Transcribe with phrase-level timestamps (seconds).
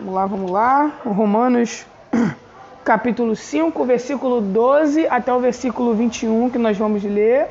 [0.00, 0.92] Vamos lá, vamos lá.
[1.04, 1.84] Romanos
[2.82, 7.48] capítulo 5, versículo 12 até o versículo 21 que nós vamos ler.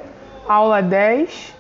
[0.48, 1.54] Aula 10.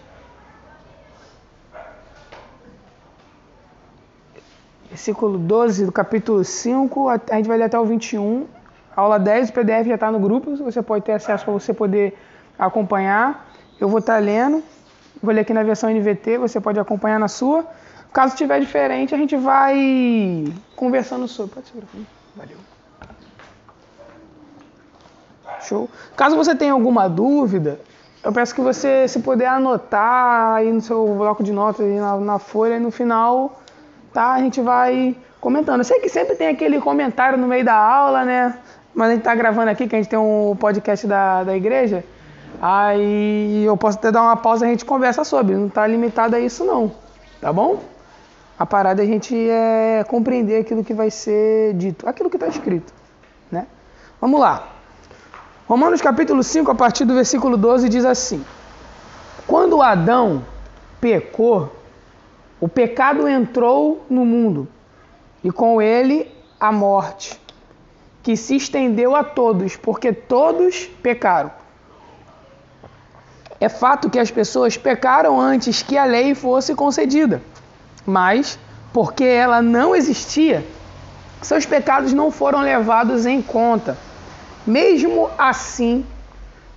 [4.89, 8.47] Versículo 12 do capítulo 5, a gente vai ler até o 21.
[8.95, 12.17] Aula 10, o PDF já está no grupo, você pode ter acesso para você poder
[12.57, 13.47] acompanhar.
[13.79, 14.63] Eu vou estar tá lendo,
[15.21, 17.63] vou ler aqui na versão NVT, você pode acompanhar na sua.
[18.12, 21.55] Caso tiver diferente, a gente vai conversando sobre.
[21.55, 21.88] Pode segurar
[22.36, 22.58] Valeu.
[25.62, 25.90] Show.
[26.16, 27.80] Caso você tenha alguma dúvida,
[28.23, 32.17] eu peço que você, se puder anotar aí no seu bloco de notas, aí na,
[32.17, 33.62] na folha, e no final,
[34.14, 34.34] tá?
[34.34, 35.80] A gente vai comentando.
[35.80, 38.58] Eu sei que sempre tem aquele comentário no meio da aula, né?
[38.94, 42.03] Mas a gente tá gravando aqui, que a gente tem um podcast da, da igreja.
[42.62, 45.55] Aí eu posso até dar uma pausa e a gente conversa sobre.
[45.55, 46.91] Não tá limitado a isso, não.
[47.39, 47.80] Tá bom?
[48.59, 52.50] A parada é a gente é compreender aquilo que vai ser dito, aquilo que está
[52.50, 52.94] escrito.
[53.50, 53.66] Né?
[54.20, 54.67] Vamos lá.
[55.66, 58.44] Romanos capítulo 5, a partir do versículo 12, diz assim:
[59.48, 60.44] Quando Adão
[61.00, 61.73] pecou,
[62.59, 64.67] o pecado entrou no mundo,
[65.42, 67.39] e com ele a morte,
[68.22, 71.52] que se estendeu a todos, porque todos pecaram.
[73.58, 77.42] É fato que as pessoas pecaram antes que a lei fosse concedida
[78.09, 78.59] mas
[78.91, 80.65] porque ela não existia,
[81.41, 83.97] seus pecados não foram levados em conta.
[84.67, 86.05] Mesmo assim,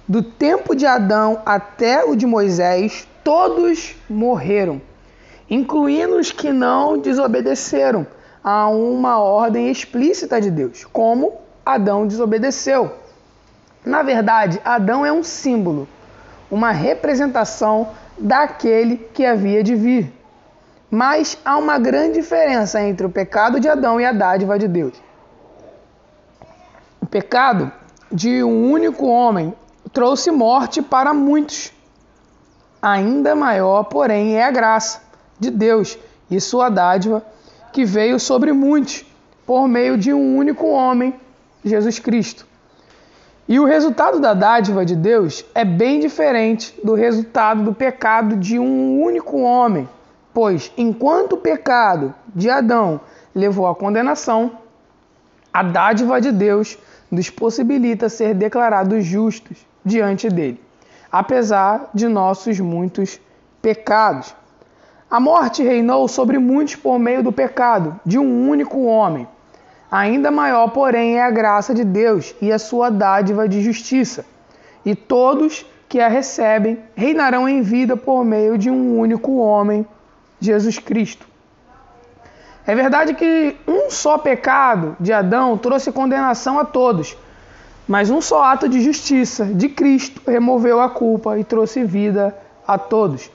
[0.07, 4.81] do tempo de Adão até o de Moisés, todos morreram,
[5.51, 8.07] incluindo os que não desobedeceram
[8.43, 12.93] a uma ordem explícita de Deus, como Adão desobedeceu.
[13.85, 15.89] Na verdade, Adão é um símbolo,
[16.51, 17.89] uma representação
[18.19, 20.13] daquele que havia de vir.
[20.95, 24.93] Mas há uma grande diferença entre o pecado de Adão e a dádiva de Deus.
[27.01, 27.73] O pecado
[28.13, 29.55] de um único homem
[29.91, 31.73] trouxe morte para muitos.
[32.83, 35.01] Ainda maior, porém, é a graça
[35.41, 35.99] de Deus
[36.31, 37.25] e sua dádiva
[37.73, 39.03] que veio sobre muitos
[39.47, 41.15] por meio de um único homem,
[41.65, 42.47] Jesus Cristo.
[43.49, 48.59] E o resultado da dádiva de Deus é bem diferente do resultado do pecado de
[48.59, 49.89] um único homem.
[50.33, 53.01] Pois enquanto o pecado de Adão
[53.35, 54.53] levou à condenação,
[55.53, 56.79] a dádiva de Deus
[57.11, 60.59] nos possibilita ser declarados justos diante dele,
[61.11, 63.21] apesar de nossos muitos
[63.61, 64.35] pecados.
[65.11, 69.29] A morte reinou sobre muitos por meio do pecado de um único homem.
[69.91, 74.25] Ainda maior, porém, é a graça de Deus e a sua dádiva de justiça.
[74.87, 79.87] E todos que a recebem reinarão em vida por meio de um único homem,
[80.47, 81.27] Jesus Cristo.
[82.67, 87.17] É verdade que um só pecado de Adão trouxe condenação a todos,
[87.89, 92.37] mas um só ato de justiça de Cristo removeu a culpa e trouxe vida
[92.67, 93.31] a todos.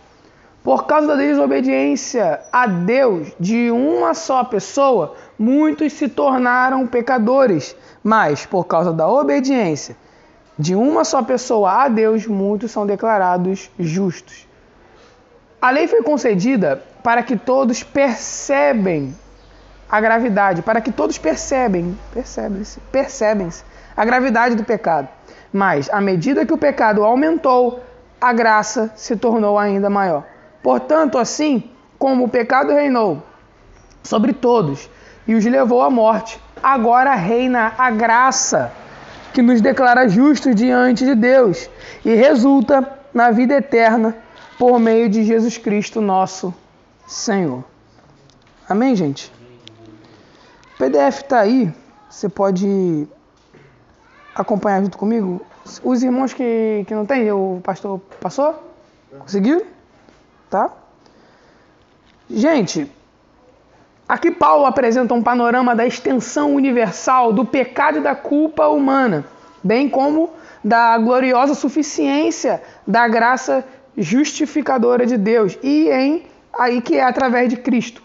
[0.63, 8.45] Por causa da desobediência a Deus de uma só pessoa, muitos se tornaram pecadores, mas
[8.45, 9.95] por causa da obediência
[10.57, 14.47] de uma só pessoa a Deus, muitos são declarados justos.
[15.61, 19.15] A lei foi concedida para que todos percebem
[19.89, 23.63] a gravidade, para que todos percebem, percebem-se, percebem-se
[23.95, 25.07] a gravidade do pecado.
[25.53, 27.81] Mas à medida que o pecado aumentou,
[28.19, 30.25] a graça se tornou ainda maior.
[30.61, 33.23] Portanto, assim como o pecado reinou
[34.03, 34.89] sobre todos
[35.25, 38.69] e os levou à morte, agora reina a graça
[39.31, 41.69] que nos declara justos diante de Deus
[42.03, 44.13] e resulta na vida eterna
[44.59, 46.53] por meio de Jesus Cristo, nosso
[47.07, 47.63] Senhor.
[48.67, 49.31] Amém, gente?
[50.75, 51.73] O PDF está aí,
[52.09, 53.07] você pode
[54.35, 55.41] acompanhar junto comigo.
[55.81, 58.61] Os irmãos que, que não tem, o pastor passou?
[59.19, 59.65] Conseguiu?
[60.49, 60.69] Tá?
[62.29, 62.91] Gente,
[64.07, 69.25] aqui Paulo apresenta um panorama da extensão universal do pecado e da culpa humana,
[69.63, 70.29] bem como
[70.61, 73.65] da gloriosa suficiência da graça
[73.97, 76.25] justificadora de Deus e em
[76.57, 78.01] aí que é através de Cristo.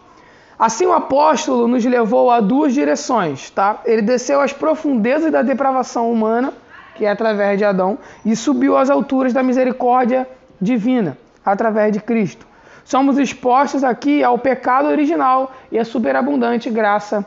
[0.59, 3.81] Assim o apóstolo nos levou a duas direções, tá?
[3.85, 6.53] Ele desceu às profundezas da depravação humana,
[6.95, 10.29] que é através de Adão, e subiu às alturas da misericórdia
[10.61, 12.47] divina, através de Cristo.
[12.85, 17.25] Somos expostos aqui ao pecado original e à superabundante graça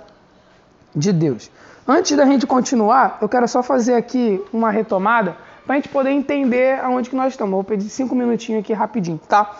[0.95, 1.51] de Deus.
[1.87, 5.35] Antes da gente continuar, eu quero só fazer aqui uma retomada
[5.65, 7.53] para a gente poder entender aonde que nós estamos.
[7.53, 9.55] Vou pedir cinco minutinhos aqui rapidinho, tá?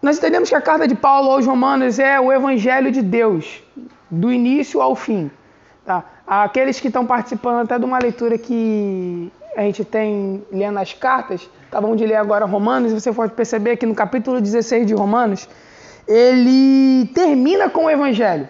[0.00, 3.62] Nós entendemos que a carta de Paulo aos Romanos é o evangelho de Deus.
[4.10, 5.30] do início ao fim.
[5.84, 6.04] Tá?
[6.26, 11.48] Aqueles que estão participando até de uma leitura que a gente tem lendo as cartas,
[11.68, 15.48] acabamos de ler agora Romanos, e você pode perceber que no capítulo 16 de Romanos,
[16.06, 18.48] ele termina com o Evangelho.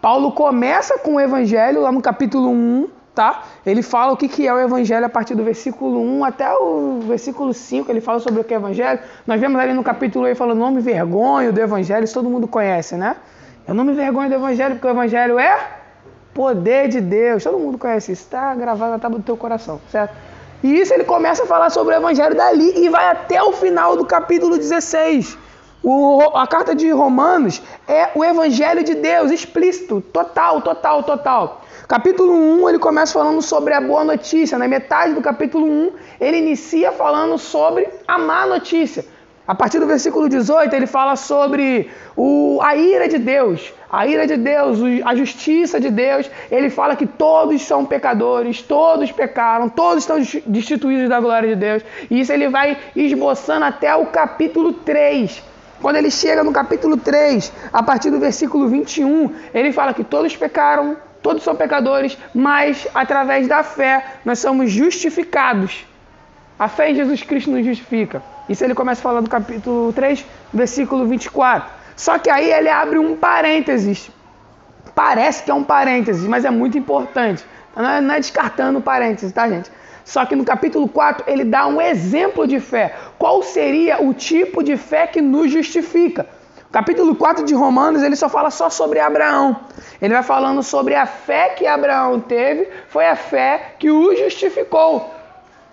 [0.00, 3.44] Paulo começa com o Evangelho lá no capítulo 1, tá?
[3.64, 7.00] Ele fala o que, que é o Evangelho a partir do versículo 1 até o
[7.06, 9.00] versículo 5, ele fala sobre o que é Evangelho.
[9.26, 12.96] Nós vemos ali no capítulo ele falando nome vergonho do Evangelho, isso todo mundo conhece,
[12.96, 13.16] né?
[13.66, 15.56] Eu não me vergonho do Evangelho, porque o Evangelho é
[16.34, 17.44] poder de Deus.
[17.44, 20.14] Todo mundo conhece isso, está gravado na tábua do teu coração, certo?
[20.62, 23.96] E isso ele começa a falar sobre o Evangelho dali e vai até o final
[23.96, 25.36] do capítulo 16.
[25.84, 31.62] O, a carta de Romanos é o Evangelho de Deus, explícito, total, total, total.
[31.88, 34.56] Capítulo 1, ele começa falando sobre a boa notícia.
[34.56, 39.04] Na metade do capítulo 1, ele inicia falando sobre a má notícia.
[39.44, 43.74] A partir do versículo 18, ele fala sobre o, a ira de Deus.
[43.90, 46.30] A ira de Deus, a justiça de Deus.
[46.48, 51.82] Ele fala que todos são pecadores, todos pecaram, todos estão destituídos da glória de Deus.
[52.08, 55.50] E isso ele vai esboçando até o capítulo 3.
[55.82, 60.36] Quando ele chega no capítulo 3, a partir do versículo 21, ele fala que todos
[60.36, 65.84] pecaram, todos são pecadores, mas através da fé nós somos justificados.
[66.56, 68.22] A fé em Jesus Cristo nos justifica.
[68.48, 70.24] Isso ele começa falando no capítulo 3,
[70.54, 71.68] versículo 24.
[71.96, 74.08] Só que aí ele abre um parênteses.
[74.94, 77.44] Parece que é um parênteses, mas é muito importante.
[77.74, 79.68] Não é, não é descartando o parênteses, tá, gente?
[80.04, 82.94] Só que no capítulo 4 ele dá um exemplo de fé.
[83.18, 86.26] Qual seria o tipo de fé que nos justifica?
[86.72, 89.60] capítulo 4 de Romanos ele só fala só sobre Abraão.
[90.00, 95.12] Ele vai falando sobre a fé que Abraão teve, foi a fé que o justificou.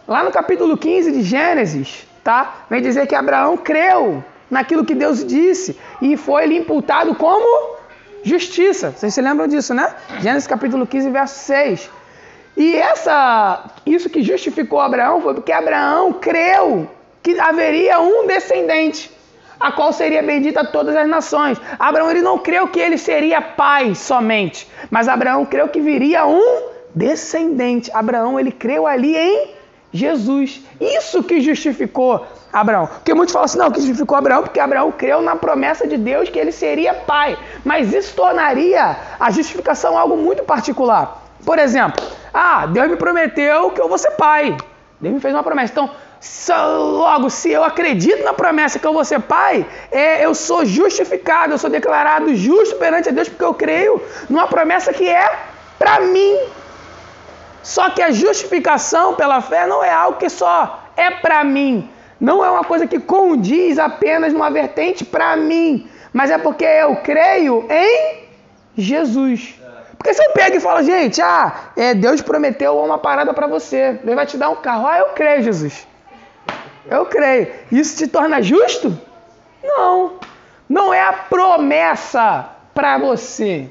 [0.06, 2.66] Lá no capítulo 15 de Gênesis, tá?
[2.70, 7.78] Vem dizer que Abraão creu naquilo que Deus disse e foi lhe imputado como
[8.24, 8.92] justiça.
[8.92, 9.94] Vocês se lembram disso, né?
[10.20, 11.90] Gênesis capítulo 15, verso 6.
[12.56, 16.90] E essa, isso que justificou Abraão foi porque Abraão creu
[17.22, 19.12] que haveria um descendente,
[19.60, 21.60] a qual seria bendita todas as nações.
[21.78, 26.63] Abraão ele não creu que ele seria pai somente, mas Abraão creu que viria um
[26.94, 27.92] descendente.
[27.94, 29.51] Abraão ele creu ali em
[29.92, 30.62] Jesus.
[30.80, 32.88] Isso que justificou Abraão.
[32.88, 36.30] Porque muitos falam assim, não, que justificou Abraão porque Abraão creu na promessa de Deus
[36.30, 37.38] que ele seria pai.
[37.63, 41.24] Mas isso tornaria a justificação algo muito particular.
[41.46, 42.04] Por exemplo,
[42.34, 44.56] ah, Deus me prometeu que eu vou ser pai.
[45.00, 45.72] Deus me fez uma promessa.
[45.72, 45.90] Então,
[46.98, 51.54] logo, se eu acredito na promessa que eu vou ser pai, é, eu sou justificado,
[51.54, 55.40] eu sou declarado justo perante Deus porque eu creio numa promessa que é
[55.78, 56.38] para mim.
[57.64, 61.90] Só que a justificação pela fé não é algo que só é para mim.
[62.20, 66.98] Não é uma coisa que condiz apenas numa vertente para mim, mas é porque eu
[66.98, 68.28] creio em
[68.78, 69.59] Jesus.
[70.00, 74.00] Porque se eu pego e falo, gente, ah, é, Deus prometeu uma parada para você,
[74.01, 74.88] Deus vai te dar um carro.
[74.88, 75.86] Ah, eu creio, Jesus.
[76.90, 77.50] Eu creio.
[77.69, 78.98] Isso te torna justo?
[79.62, 80.13] Não.
[80.69, 83.69] Não é a promessa para você.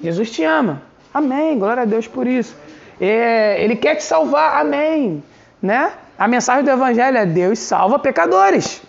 [0.00, 0.82] Jesus te ama.
[1.14, 1.56] Amém.
[1.56, 2.56] Glória a Deus por isso.
[3.00, 4.60] É, ele quer te salvar.
[4.60, 5.22] Amém.
[5.62, 5.92] Né?
[6.18, 8.82] A mensagem do Evangelho é Deus salva pecadores.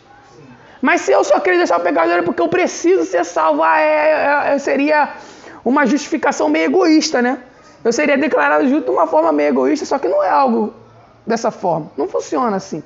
[0.81, 3.79] Mas se eu só queria deixar o pecador é porque eu preciso ser salvo, ah,
[3.79, 5.13] é, é, é seria
[5.63, 7.39] uma justificação meio egoísta, né?
[7.83, 10.73] Eu seria declarado justo de uma forma meio egoísta, só que não é algo
[11.25, 11.91] dessa forma.
[11.97, 12.81] Não funciona assim.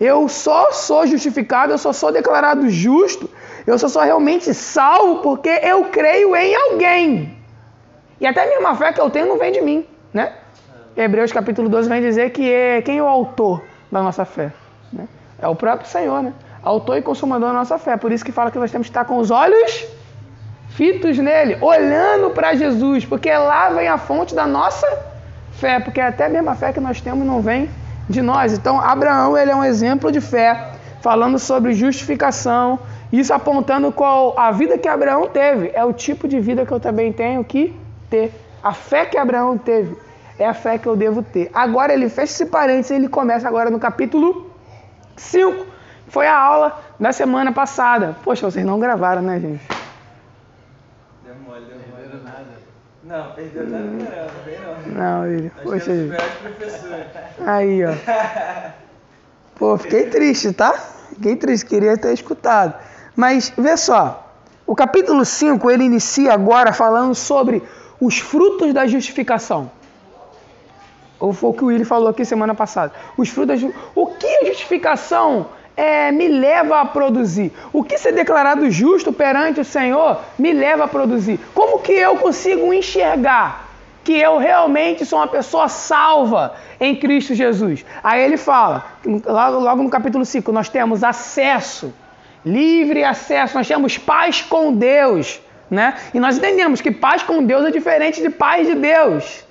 [0.00, 3.28] Eu só sou justificado, eu só sou declarado justo,
[3.66, 7.36] eu só sou realmente salvo porque eu creio em alguém.
[8.20, 10.34] E até a mesma fé que eu tenho não vem de mim, né?
[10.96, 14.52] Hebreus capítulo 12 vem dizer que é quem é o autor da nossa fé?
[14.92, 15.06] Né?
[15.40, 16.32] É o próprio Senhor, né?
[16.62, 17.96] Autor e consumador da nossa fé.
[17.96, 19.86] Por isso que fala que nós temos que estar com os olhos
[20.68, 24.86] fitos nele, olhando para Jesus, porque lá vem a fonte da nossa
[25.52, 27.68] fé, porque até a mesma fé que nós temos não vem
[28.08, 28.52] de nós.
[28.52, 32.78] Então, Abraão ele é um exemplo de fé, falando sobre justificação,
[33.12, 36.80] isso apontando qual a vida que Abraão teve, é o tipo de vida que eu
[36.80, 37.74] também tenho que
[38.10, 38.32] ter.
[38.62, 39.96] A fé que Abraão teve
[40.38, 41.50] é a fé que eu devo ter.
[41.52, 44.50] Agora ele fecha esse parênteses e ele começa agora no capítulo
[45.16, 45.66] 5.
[46.08, 48.16] Foi a aula da semana passada.
[48.22, 49.77] Poxa, vocês não gravaram, né, gente?
[53.08, 54.04] Não, perdeu nada não, não
[54.44, 55.02] tem não.
[55.02, 55.50] Não, ele.
[55.62, 55.90] Poxa.
[57.46, 57.92] Aí, ó.
[59.56, 60.74] Pô, fiquei triste, tá?
[61.14, 62.74] Fiquei triste, queria ter escutado.
[63.16, 64.30] Mas vê só,
[64.66, 67.62] o capítulo 5 ele inicia agora falando sobre
[67.98, 69.70] os frutos da justificação.
[71.18, 72.92] Ou foi o que o Willi falou aqui semana passada.
[73.16, 75.46] Os frutos da, O que a justificação
[75.78, 77.52] é, me leva a produzir?
[77.72, 81.38] O que ser declarado justo perante o Senhor me leva a produzir?
[81.54, 83.68] Como que eu consigo enxergar
[84.02, 87.86] que eu realmente sou uma pessoa salva em Cristo Jesus?
[88.02, 88.86] Aí ele fala,
[89.24, 91.94] logo, logo no capítulo 5, nós temos acesso,
[92.44, 95.40] livre acesso, nós temos paz com Deus.
[95.70, 95.94] Né?
[96.12, 99.44] E nós entendemos que paz com Deus é diferente de paz de Deus.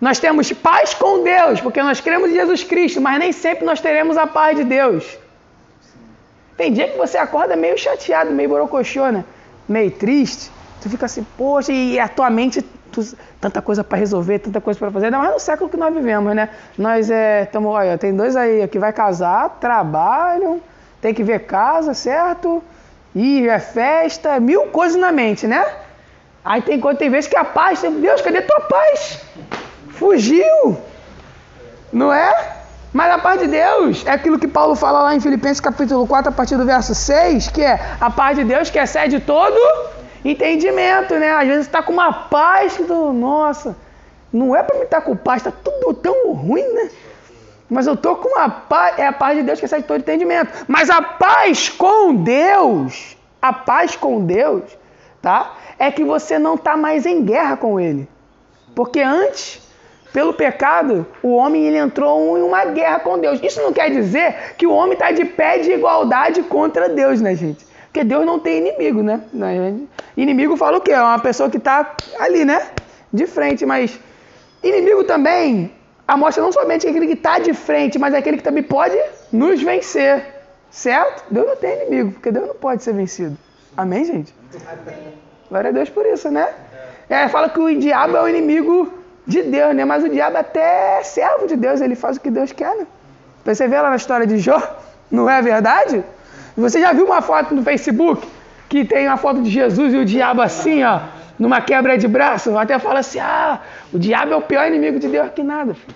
[0.00, 3.80] Nós temos paz com Deus, porque nós cremos em Jesus Cristo, mas nem sempre nós
[3.80, 5.18] teremos a paz de Deus.
[6.60, 9.24] Tem dia que você acorda meio chateado, meio borocochô, né?
[9.66, 10.52] Meio triste.
[10.82, 12.60] Tu fica assim, poxa, e a tua mente,
[12.92, 13.00] tu,
[13.40, 15.06] tanta coisa para resolver, tanta coisa para fazer.
[15.06, 16.50] Ainda mais no século que nós vivemos, né?
[16.76, 20.60] Nós é, olha, tem dois aí que vai casar, trabalham,
[21.00, 22.62] tem que ver casa, certo?
[23.14, 25.64] E é festa, mil coisas na mente, né?
[26.44, 29.24] Aí tem, tem vezes que a paz, Deus, cadê tua paz?
[29.92, 30.76] Fugiu.
[31.90, 32.59] Não é?
[32.92, 36.30] Mas a paz de Deus é aquilo que Paulo fala lá em Filipenses capítulo 4,
[36.30, 39.56] a partir do verso 6, que é a paz de Deus que excede todo
[40.24, 41.30] entendimento, né?
[41.30, 43.76] Às vezes está com uma paz que tu, nossa,
[44.32, 46.90] não é para me estar tá com paz, está tudo tão ruim, né?
[47.70, 50.64] Mas eu tô com uma paz, é a paz de Deus que excede todo entendimento.
[50.66, 54.64] Mas a paz com Deus, a paz com Deus,
[55.22, 55.54] tá?
[55.78, 58.08] É que você não está mais em guerra com Ele.
[58.74, 59.62] Porque antes
[60.12, 63.40] pelo pecado, o homem ele entrou em uma guerra com Deus.
[63.42, 67.34] Isso não quer dizer que o homem está de pé de igualdade contra Deus, né,
[67.34, 67.64] gente?
[67.84, 69.20] Porque Deus não tem inimigo, né?
[70.16, 70.92] Inimigo fala o quê?
[70.92, 72.68] É uma pessoa que está ali, né?
[73.12, 73.98] De frente, mas
[74.62, 75.72] inimigo também,
[76.06, 78.96] a mostra não somente aquele que está de frente, mas é aquele que também pode
[79.32, 80.24] nos vencer.
[80.70, 81.24] Certo?
[81.30, 83.36] Deus não tem inimigo, porque Deus não pode ser vencido.
[83.76, 84.34] Amém, gente?
[85.48, 86.48] Glória a Deus por isso, né?
[87.08, 88.99] É, fala que o diabo é o inimigo
[89.30, 89.84] de Deus, né?
[89.84, 92.86] Mas o diabo até é servo de Deus, ele faz o que Deus quer, né?
[93.44, 94.60] Você vê lá na história de Jó,
[95.10, 96.04] não é verdade?
[96.56, 98.26] Você já viu uma foto no Facebook
[98.68, 101.00] que tem uma foto de Jesus e o diabo assim, ó,
[101.38, 102.56] numa quebra de braço?
[102.58, 103.60] Até fala assim: ah,
[103.92, 105.74] o diabo é o pior inimigo de Deus que nada.
[105.74, 105.94] Filho.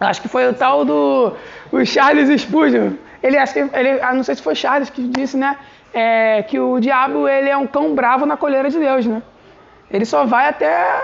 [0.00, 1.32] Acho que foi o tal do
[1.72, 2.92] o Charles Spurgeon.
[3.22, 5.56] Ele acho que ele, ah, não sei se foi Charles que disse, né?
[5.92, 9.22] É, que o diabo ele é um cão bravo na colheira de Deus, né?
[9.90, 11.02] Ele só vai até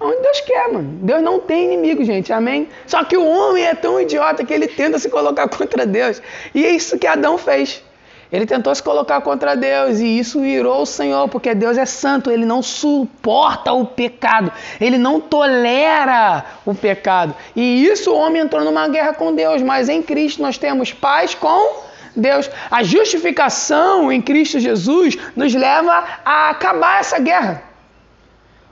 [0.00, 0.98] onde Deus quer, mano.
[1.02, 2.68] Deus não tem inimigo, gente, amém?
[2.86, 6.20] Só que o homem é tão idiota que ele tenta se colocar contra Deus.
[6.54, 7.82] E é isso que Adão fez.
[8.30, 12.30] Ele tentou se colocar contra Deus e isso irou o Senhor, porque Deus é santo,
[12.30, 17.34] ele não suporta o pecado, ele não tolera o pecado.
[17.54, 21.34] E isso o homem entrou numa guerra com Deus, mas em Cristo nós temos paz
[21.34, 21.84] com
[22.16, 22.50] Deus.
[22.68, 27.62] A justificação em Cristo Jesus nos leva a acabar essa guerra.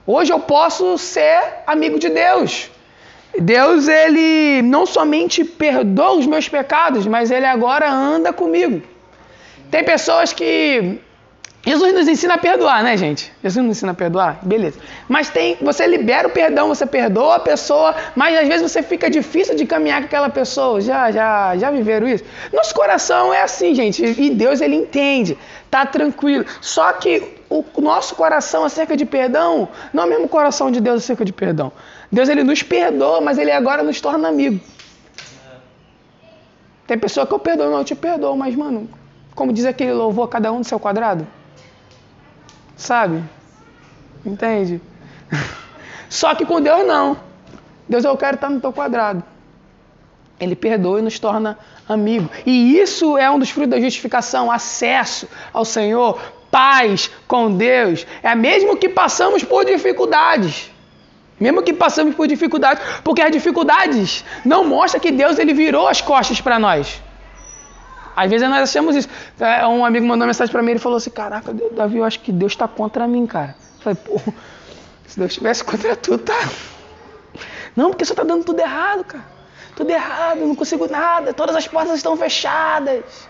[0.07, 2.69] Hoje eu posso ser amigo de Deus.
[3.39, 8.81] Deus, ele não somente perdoa os meus pecados, mas ele agora anda comigo.
[9.71, 10.99] Tem pessoas que
[11.65, 13.33] Jesus nos ensina a perdoar, né, gente?
[13.41, 14.79] Jesus nos ensina a perdoar, beleza.
[15.09, 19.09] Mas tem, você libera o perdão, você perdoa a pessoa, mas às vezes você fica
[19.09, 20.79] difícil de caminhar com aquela pessoa.
[20.79, 22.23] Já, já, já viveram isso?
[22.53, 25.35] Nosso coração é assim, gente, e Deus ele entende,
[25.71, 26.45] tá tranquilo.
[26.61, 31.03] Só que o nosso coração acerca de perdão não é o mesmo coração de Deus
[31.03, 31.71] acerca de perdão.
[32.11, 34.59] Deus ele nos perdoa, mas ele agora nos torna amigo.
[36.87, 38.89] Tem pessoa que eu perdoo, não, eu te perdoo, mas mano,
[39.33, 41.27] como diz aquele louvor, cada um do seu quadrado.
[42.75, 43.23] Sabe?
[44.25, 44.81] Entende?
[46.09, 47.17] Só que com Deus não.
[47.87, 49.23] Deus, eu quero estar no teu quadrado.
[50.39, 52.29] Ele perdoa e nos torna amigo.
[52.45, 56.19] E isso é um dos frutos da justificação, acesso ao Senhor,
[56.55, 58.07] paz com Deus.
[58.23, 60.71] É mesmo que passamos por dificuldades.
[61.37, 65.99] Mesmo que passamos por dificuldades, porque as dificuldades não mostram que Deus ele virou as
[65.99, 67.03] costas para nós.
[68.15, 69.09] Às vezes nós achamos isso.
[69.37, 72.21] É, um amigo mandou uma mensagem para mim e falou assim: Caraca, Davi, eu acho
[72.21, 73.53] que Deus está contra mim, cara.
[73.59, 74.33] Eu falei, pô,
[75.05, 76.39] se Deus estivesse contra tu, tá.
[77.75, 79.25] Não, porque você está dando tudo errado, cara.
[79.75, 83.27] Tudo errado, não consigo nada, todas as portas estão fechadas.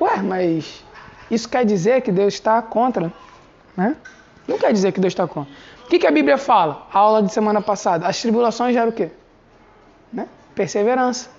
[0.00, 0.83] Ué, mas
[1.30, 3.12] isso quer dizer que Deus está contra,
[3.76, 3.96] né?
[4.46, 5.52] Não quer dizer que Deus está contra.
[5.84, 6.86] O que, que a Bíblia fala?
[6.92, 8.06] A aula de semana passada.
[8.06, 9.10] As tribulações geram o quê?
[10.12, 10.28] Né?
[10.54, 11.30] Perseverança.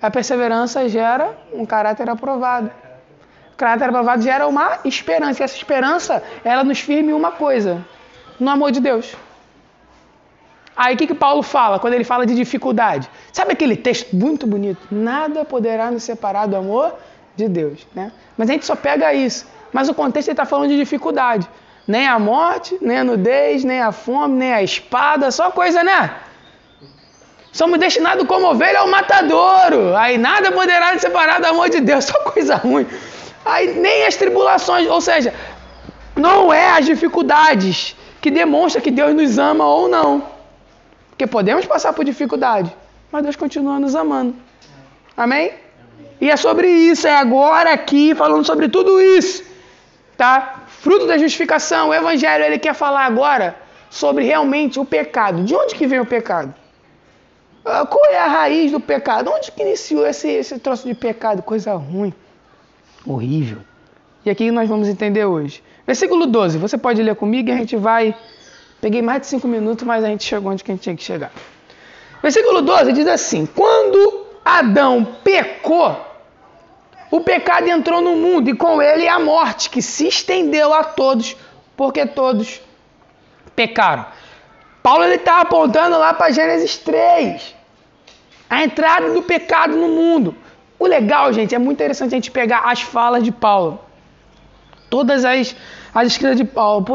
[0.00, 2.70] A perseverança gera um caráter aprovado.
[3.52, 5.42] O caráter aprovado gera uma esperança.
[5.42, 7.84] E essa esperança, ela nos firme uma coisa:
[8.38, 9.16] no amor de Deus.
[10.76, 13.08] Aí o que, que Paulo fala quando ele fala de dificuldade?
[13.32, 14.86] Sabe aquele texto muito bonito?
[14.90, 16.94] Nada poderá nos separar do amor
[17.36, 17.86] de Deus.
[17.94, 18.10] Né?
[18.36, 19.46] Mas a gente só pega isso.
[19.72, 21.48] Mas o contexto está falando de dificuldade.
[21.86, 26.16] Nem a morte, nem a nudez, nem a fome, nem a espada, só coisa, né?
[27.52, 29.96] Somos destinados como ovelha ao matadouro.
[29.96, 32.86] Aí nada poderá nos separar do amor de Deus, só coisa ruim.
[33.44, 35.32] Aí nem as tribulações, ou seja,
[36.16, 40.24] não é as dificuldades que demonstra que Deus nos ama ou não.
[41.10, 42.74] Porque podemos passar por dificuldade,
[43.10, 44.34] mas Deus continua nos amando.
[45.16, 45.52] Amém?
[46.20, 49.44] E é sobre isso, é agora aqui, falando sobre tudo isso.
[50.16, 50.62] Tá?
[50.66, 53.56] Fruto da justificação, o Evangelho, ele quer falar agora
[53.90, 55.44] sobre realmente o pecado.
[55.44, 56.54] De onde que vem o pecado?
[57.64, 59.30] Ah, qual é a raiz do pecado?
[59.30, 61.42] Onde que iniciou esse, esse troço de pecado?
[61.42, 62.14] Coisa ruim,
[63.04, 63.58] horrível.
[64.24, 65.62] E aqui nós vamos entender hoje.
[65.86, 68.14] Versículo 12, você pode ler comigo e a gente vai.
[68.80, 71.32] Peguei mais de cinco minutos, mas a gente chegou onde a gente tinha que chegar.
[72.22, 76.00] Versículo 12 diz assim: Quando Adão pecou,
[77.10, 81.36] o pecado entrou no mundo e com ele a morte, que se estendeu a todos,
[81.76, 82.60] porque todos
[83.56, 84.06] pecaram.
[84.84, 87.56] Paulo está apontando lá para Gênesis 3,
[88.48, 90.32] a entrada do pecado no mundo.
[90.78, 93.80] O legal, gente, é muito interessante a gente pegar as falas de Paulo.
[94.88, 95.56] Todas as,
[95.92, 96.86] as escritas de Paulo.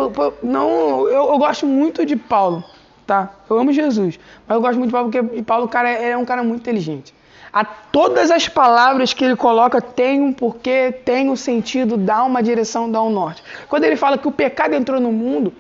[0.41, 2.63] Não, eu, eu gosto muito de Paulo,
[3.05, 3.29] tá?
[3.49, 4.17] Eu amo Jesus,
[4.47, 7.13] mas eu gosto muito de Paulo porque Paulo, cara, é um cara muito inteligente.
[7.53, 12.41] A todas as palavras que ele coloca tem um porquê, tem um sentido, dá uma
[12.41, 13.43] direção, dá um norte.
[13.67, 15.53] Quando ele fala que o pecado entrou no mundo,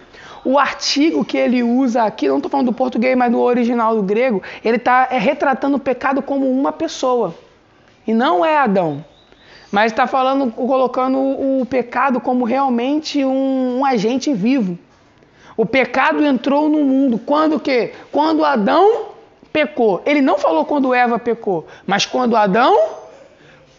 [0.43, 4.01] o artigo que ele usa aqui, não estou falando do português, mas no original do
[4.01, 7.35] grego, ele está é, retratando o pecado como uma pessoa.
[8.07, 9.03] E não é Adão.
[9.69, 14.79] Mas está falando, colocando o, o pecado como realmente um, um agente vivo.
[15.55, 17.19] O pecado entrou no mundo.
[17.19, 17.91] Quando que?
[18.11, 19.10] Quando Adão
[19.51, 20.01] pecou.
[20.05, 23.01] Ele não falou quando Eva pecou, mas quando Adão.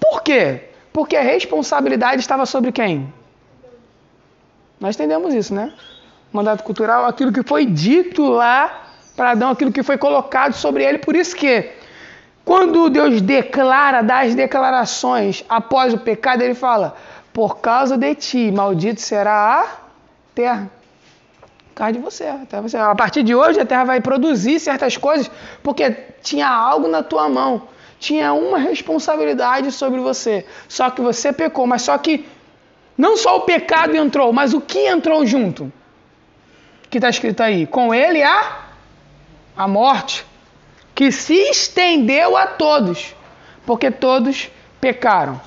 [0.01, 0.69] Por quê?
[0.93, 3.13] Porque a responsabilidade estava sobre quem?
[4.79, 5.73] Nós entendemos isso, né?
[6.33, 10.99] Mandato cultural, aquilo que foi dito lá para Adão, aquilo que foi colocado sobre ele.
[10.99, 11.71] Por isso que,
[12.45, 16.97] quando Deus declara, dá as declarações após o pecado, ele fala:
[17.33, 19.67] Por causa de ti, maldito será a
[20.35, 20.71] terra
[21.75, 22.27] causa de você,
[22.63, 22.77] você.
[22.77, 25.31] A partir de hoje a terra vai produzir certas coisas
[25.63, 25.91] porque
[26.23, 27.63] tinha algo na tua mão,
[27.99, 30.47] tinha uma responsabilidade sobre você.
[30.69, 32.27] Só que você pecou, mas só que
[32.97, 35.73] não só o pecado entrou, mas o que entrou junto?
[36.91, 38.63] Que está escrito aí, com ele a
[39.57, 40.25] a morte,
[40.95, 43.15] que se estendeu a todos,
[43.67, 45.41] porque todos pecaram.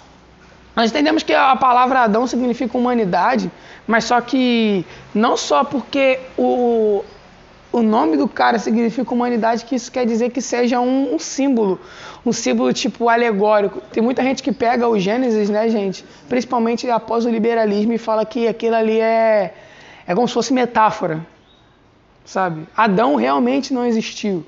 [0.75, 3.49] Nós entendemos que a palavra Adão significa humanidade,
[3.87, 7.03] mas só que não só porque o,
[7.71, 11.79] o nome do cara significa humanidade, que isso quer dizer que seja um, um, símbolo,
[12.25, 13.81] um símbolo tipo alegórico.
[13.91, 16.03] Tem muita gente que pega o Gênesis, né, gente?
[16.27, 19.53] Principalmente após o liberalismo e fala que aquilo ali é,
[20.07, 21.25] é como se fosse metáfora,
[22.23, 22.67] sabe?
[22.75, 24.45] Adão realmente não existiu.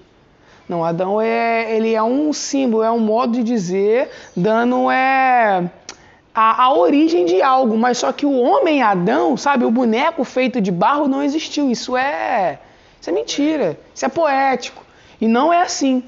[0.67, 5.69] Não, Adão é, ele é um símbolo, é um modo de dizer, dando é
[6.39, 10.62] a, a origem de algo, mas só que o homem Adão, sabe, o boneco feito
[10.62, 11.71] de barro não existiu.
[11.71, 12.60] Isso é,
[13.02, 14.84] isso é mentira, isso é poético.
[15.19, 16.04] E não é assim.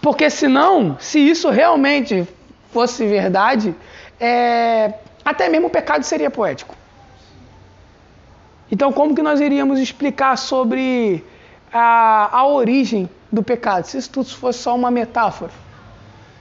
[0.00, 2.28] Porque senão, se isso realmente
[2.70, 3.74] fosse verdade,
[4.20, 6.76] é, até mesmo o pecado seria poético.
[8.70, 11.24] Então, como que nós iríamos explicar sobre
[11.72, 13.84] a, a origem do pecado?
[13.84, 15.50] Se isso tudo fosse só uma metáfora,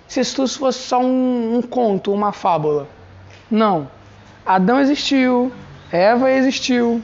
[0.08, 3.01] se isso tudo fosse só um, um conto, uma fábula.
[3.52, 3.92] Não.
[4.46, 5.52] Adão existiu,
[5.92, 7.02] Eva existiu.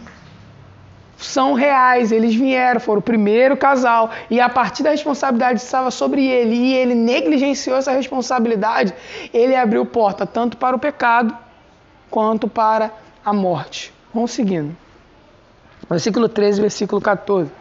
[1.17, 5.89] São reais, eles vieram, foram o primeiro casal, e a partir da responsabilidade que estava
[5.91, 8.93] sobre ele, e ele negligenciou essa responsabilidade,
[9.33, 11.35] ele abriu porta tanto para o pecado
[12.09, 12.91] quanto para
[13.25, 13.91] a morte.
[14.13, 14.77] Vamos seguindo.
[15.89, 17.51] Versículo 13, versículo 14.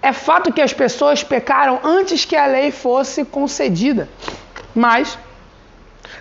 [0.00, 4.08] É fato que as pessoas pecaram antes que a lei fosse concedida,
[4.74, 5.18] mas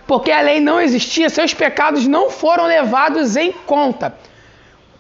[0.08, 4.16] porque a lei não existia, seus pecados não foram levados em conta.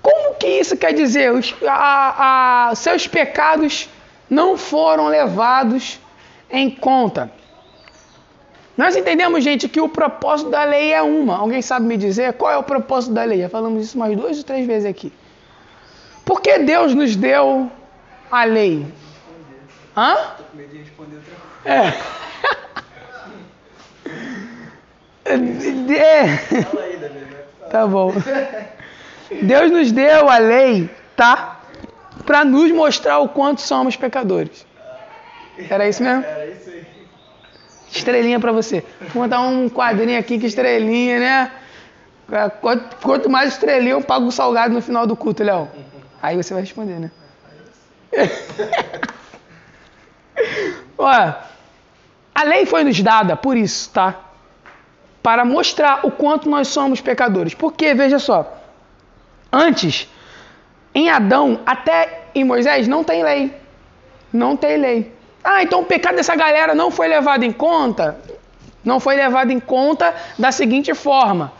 [0.01, 1.31] Como que isso quer dizer?
[1.31, 3.89] Os, a, a, seus pecados
[4.29, 5.99] não foram levados
[6.51, 7.31] em conta.
[8.75, 11.37] Nós entendemos, gente, que o propósito da lei é uma.
[11.37, 13.39] Alguém sabe me dizer qual é o propósito da lei?
[13.39, 15.11] Já falamos isso mais duas ou três vezes aqui.
[16.23, 17.71] Por que Deus nos deu
[18.29, 18.85] a lei?
[19.95, 20.15] Hã?
[21.65, 22.16] É.
[25.27, 26.37] É.
[27.69, 28.13] Tá bom.
[29.41, 31.59] Deus nos deu a lei, tá?
[32.25, 34.65] Para nos mostrar o quanto somos pecadores.
[35.69, 36.23] Era isso mesmo?
[36.23, 36.85] Era isso aí.
[37.91, 38.83] Estrelinha para você.
[39.13, 41.51] Vou botar um quadrinho aqui que estrelinha, né?
[43.01, 45.69] Quanto, mais estrelinha, eu pago o salgado no final do culto, Léo.
[46.21, 47.11] Aí você vai responder, né?
[52.37, 54.26] A lei foi nos dada por isso, tá?
[55.27, 57.53] Para mostrar o quanto nós somos pecadores.
[57.53, 58.49] Porque, veja só,
[59.51, 60.07] antes,
[60.95, 63.53] em Adão, até em Moisés, não tem lei.
[64.31, 65.13] Não tem lei.
[65.43, 68.17] Ah, então o pecado dessa galera não foi levado em conta?
[68.85, 71.51] Não foi levado em conta da seguinte forma: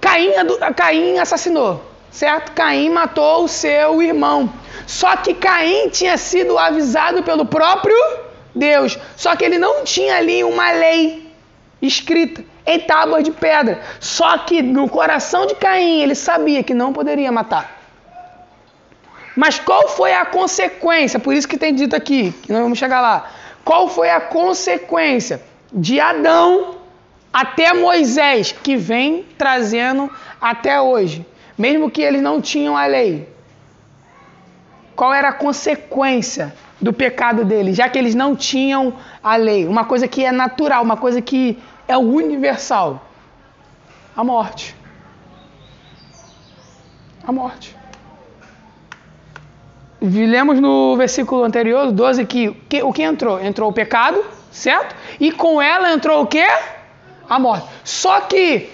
[0.00, 0.30] Caim,
[0.76, 2.52] Caim assassinou, certo?
[2.52, 4.52] Caim matou o seu irmão.
[4.86, 8.27] Só que Caim tinha sido avisado pelo próprio
[8.58, 8.98] Deus.
[9.16, 11.32] Só que ele não tinha ali uma lei
[11.80, 13.80] escrita em tábuas de pedra.
[14.00, 17.76] Só que no coração de Caim ele sabia que não poderia matar.
[19.36, 21.20] Mas qual foi a consequência?
[21.20, 23.30] Por isso que tem dito aqui, que nós vamos chegar lá.
[23.64, 25.40] Qual foi a consequência
[25.72, 26.78] de Adão
[27.32, 33.28] até Moisés, que vem trazendo até hoje, mesmo que eles não tinham a lei.
[34.96, 39.66] Qual era a consequência do pecado deles, já que eles não tinham a lei?
[39.66, 43.02] Uma coisa que é natural, uma coisa que é universal:
[44.16, 44.74] a morte.
[47.26, 47.76] A morte.
[50.00, 53.40] Lemos no versículo anterior, 12, que, que o que entrou?
[53.40, 54.94] Entrou o pecado, certo?
[55.18, 56.46] E com ela entrou o quê?
[57.28, 57.68] a morte.
[57.84, 58.70] Só que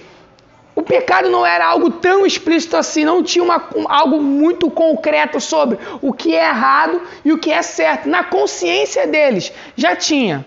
[0.75, 5.79] o pecado não era algo tão explícito assim, não tinha uma, algo muito concreto sobre
[6.01, 8.09] o que é errado e o que é certo.
[8.09, 10.45] Na consciência deles já tinha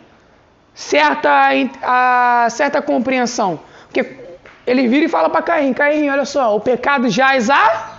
[0.74, 1.48] certa,
[1.82, 3.58] a, certa compreensão.
[3.86, 4.16] Porque
[4.66, 7.98] ele vira e fala para Caim: Caim, olha só, o pecado jaz a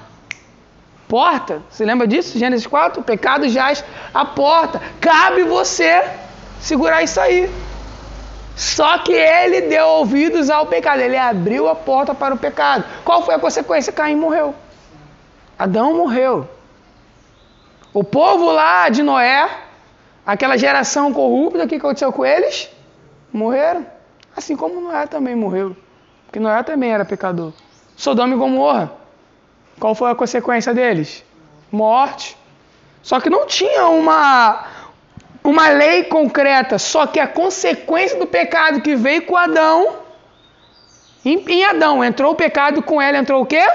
[1.07, 1.63] porta.
[1.67, 2.37] Você lembra disso?
[2.37, 3.01] Gênesis 4?
[3.01, 4.79] O pecado jaz a porta.
[5.01, 6.07] Cabe você
[6.61, 7.49] segurar isso aí.
[8.59, 12.83] Só que ele deu ouvidos ao pecado, ele abriu a porta para o pecado.
[13.05, 13.93] Qual foi a consequência?
[13.93, 14.53] Caim morreu.
[15.57, 16.45] Adão morreu.
[17.93, 19.49] O povo lá de Noé,
[20.25, 22.69] aquela geração corrupta, o que aconteceu com eles?
[23.31, 23.85] Morreram.
[24.35, 25.73] Assim como Noé também morreu.
[26.25, 27.53] Porque Noé também era pecador.
[27.95, 28.91] Sodoma e Gomorra.
[29.79, 31.23] Qual foi a consequência deles?
[31.71, 32.37] Morte.
[33.01, 34.65] Só que não tinha uma,
[35.43, 39.97] uma lei concreta, só que a consequência do pecado que veio com Adão,
[41.25, 43.65] em, em Adão entrou o pecado, com ela entrou o quê?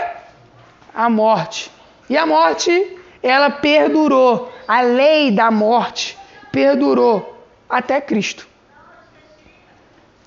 [0.95, 1.71] A morte.
[2.09, 4.53] E a morte, ela perdurou.
[4.67, 6.17] A lei da morte
[6.53, 8.47] perdurou até Cristo.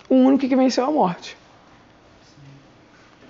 [0.10, 1.38] O único que venceu a morte.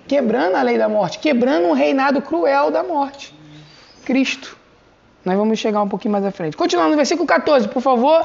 [0.06, 3.34] Quebrando a lei da morte, quebrando um reinado cruel da morte.
[4.04, 4.57] Cristo.
[5.24, 6.56] Nós vamos chegar um pouquinho mais à frente.
[6.56, 8.24] Continuando no versículo 14, por favor.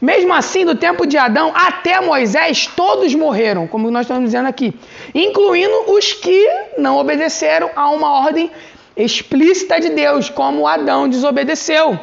[0.00, 4.74] Mesmo assim, do tempo de Adão até Moisés, todos morreram, como nós estamos dizendo aqui,
[5.14, 8.50] incluindo os que não obedeceram a uma ordem
[8.96, 11.98] explícita de Deus, como Adão desobedeceu.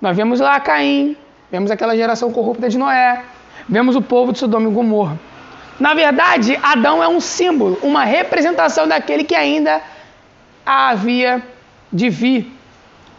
[0.00, 1.16] Nós vemos lá Caim,
[1.50, 3.22] vemos aquela geração corrupta de Noé,
[3.68, 5.18] vemos o povo de Sodoma e Gomorra.
[5.78, 9.80] Na verdade, Adão é um símbolo, uma representação daquele que ainda
[10.64, 11.42] havia
[11.92, 12.57] de vir.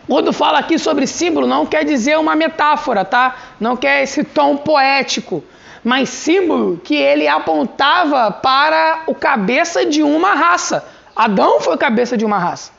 [0.10, 3.36] Quando fala aqui sobre símbolo, não quer dizer uma metáfora, tá?
[3.60, 5.43] Não quer esse tom poético,
[5.84, 10.84] mas símbolo que ele apontava para o cabeça de uma raça.
[11.15, 12.72] Adão foi o cabeça de uma raça.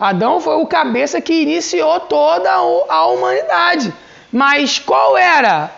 [0.00, 3.92] Adão foi o cabeça que iniciou toda a humanidade.
[4.32, 5.70] Mas qual era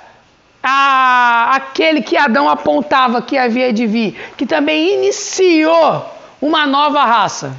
[0.62, 6.06] a, aquele que Adão apontava que havia de vir, que também iniciou
[6.40, 7.56] uma nova raça?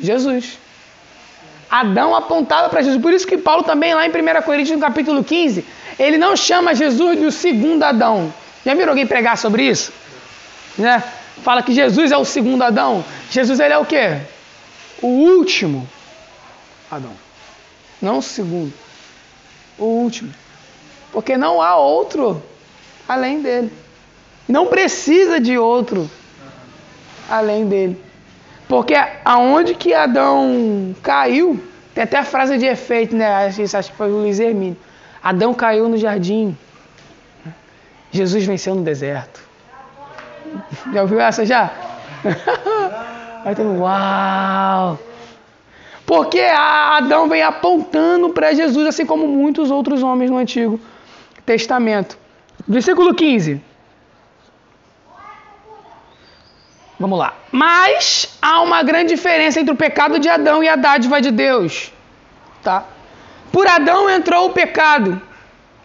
[0.00, 0.59] Jesus.
[1.70, 3.00] Adão apontava para Jesus.
[3.00, 5.64] Por isso que Paulo também, lá em 1 Coríntios, no capítulo 15,
[5.98, 8.32] ele não chama Jesus de o segundo Adão.
[8.64, 9.92] Já viram alguém pregar sobre isso?
[10.76, 11.02] Né?
[11.42, 13.04] Fala que Jesus é o segundo Adão.
[13.30, 14.18] Jesus ele é o quê?
[15.00, 15.88] O último
[16.90, 17.12] Adão.
[18.02, 18.72] Não o segundo.
[19.78, 20.32] O último.
[21.12, 22.42] Porque não há outro
[23.08, 23.72] além dele.
[24.48, 26.10] Não precisa de outro
[27.28, 28.09] além dele.
[28.70, 31.60] Porque aonde que Adão caiu,
[31.92, 33.48] tem até a frase de efeito, né?
[33.48, 34.76] Acho, que foi o Luiz Hermínio.
[35.20, 36.56] Adão caiu no jardim.
[38.12, 39.40] Jesus venceu no deserto.
[40.94, 41.68] Já ouviu essa já?
[43.44, 44.98] Aí tem uau!
[46.06, 50.78] Porque Adão vem apontando para Jesus, assim como muitos outros homens no Antigo
[51.44, 52.16] Testamento.
[52.68, 53.60] Versículo 15.
[57.00, 57.32] Vamos lá.
[57.50, 61.90] Mas há uma grande diferença entre o pecado de Adão e a dádiva de Deus.
[62.62, 62.84] Tá?
[63.50, 65.20] Por Adão entrou o pecado,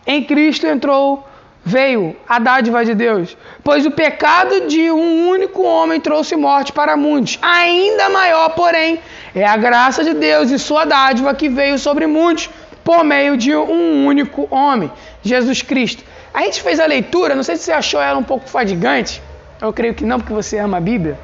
[0.06, 1.25] em Cristo entrou,
[1.63, 3.38] veio a dádiva de Deus.
[3.63, 7.39] Pois o pecado de um único homem trouxe morte para muitos.
[7.41, 8.99] Ainda maior, porém,
[9.34, 12.49] é a graça de Deus e sua dádiva que veio sobre muitos
[12.84, 14.91] por meio de um único homem,
[15.23, 16.04] Jesus Cristo.
[16.34, 19.21] A gente fez a leitura, não sei se você achou ela um pouco fadigante,
[19.62, 21.18] eu creio que não, porque você ama a Bíblia.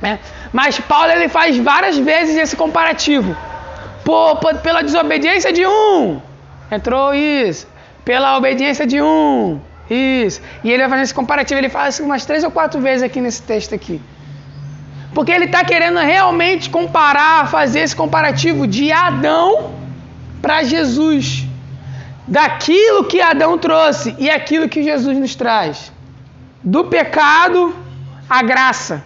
[0.00, 0.18] Né?
[0.52, 3.36] Mas Paulo ele faz várias vezes esse comparativo.
[4.04, 6.20] Por, pela desobediência de um,
[6.70, 7.66] entrou isso.
[8.04, 9.58] Pela obediência de um,
[9.90, 10.40] isso.
[10.62, 11.58] E ele vai fazer esse comparativo.
[11.58, 14.00] Ele assim umas três ou quatro vezes aqui nesse texto aqui.
[15.12, 19.72] Porque ele está querendo realmente comparar, fazer esse comparativo de Adão
[20.40, 21.44] para Jesus.
[22.28, 25.92] Daquilo que Adão trouxe e aquilo que Jesus nos traz.
[26.66, 27.72] Do pecado
[28.28, 29.04] à graça.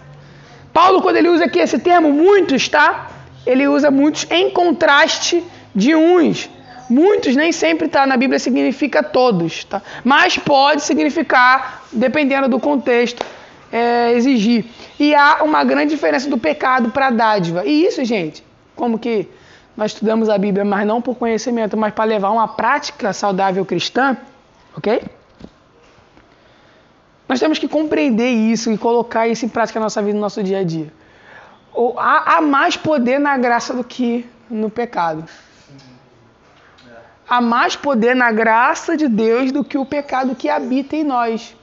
[0.73, 3.11] Paulo, quando ele usa aqui esse termo, muitos, tá?
[3.45, 5.43] Ele usa muitos em contraste
[5.75, 6.49] de uns.
[6.89, 9.79] Muitos nem sempre tá na Bíblia significa todos, tá?
[10.03, 13.23] Mas pode significar, dependendo do contexto,
[13.71, 14.65] é, exigir.
[14.99, 17.63] E há uma grande diferença do pecado para a dádiva.
[17.63, 18.43] E isso, gente,
[18.75, 19.27] como que
[19.77, 24.17] nós estudamos a Bíblia, mas não por conhecimento, mas para levar uma prática saudável cristã,
[24.75, 25.01] ok?
[27.31, 30.43] Nós temos que compreender isso e colocar isso em prática na nossa vida, no nosso
[30.43, 30.91] dia a dia.
[31.97, 35.23] Há, há mais poder na graça do que no pecado.
[37.29, 41.55] Há mais poder na graça de Deus do que o pecado que habita em nós.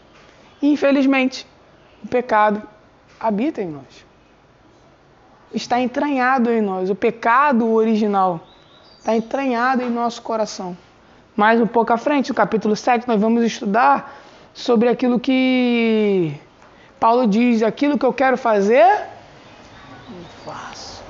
[0.62, 1.46] Infelizmente,
[2.02, 2.62] o pecado
[3.20, 4.06] habita em nós.
[5.52, 6.88] Está entranhado em nós.
[6.88, 8.40] O pecado original
[8.98, 10.74] está entranhado em nosso coração.
[11.36, 16.34] Mais um pouco à frente, no capítulo 7, nós vamos estudar sobre aquilo que
[16.98, 18.86] Paulo diz: aquilo que eu quero fazer,
[20.08, 21.02] não faço.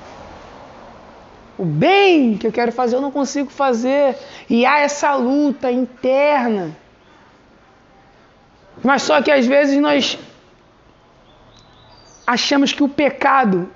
[1.56, 4.16] O bem que eu quero fazer, eu não consigo fazer.
[4.48, 6.76] E há essa luta interna.
[8.82, 10.18] Mas só que às vezes nós
[12.24, 13.68] achamos que o pecado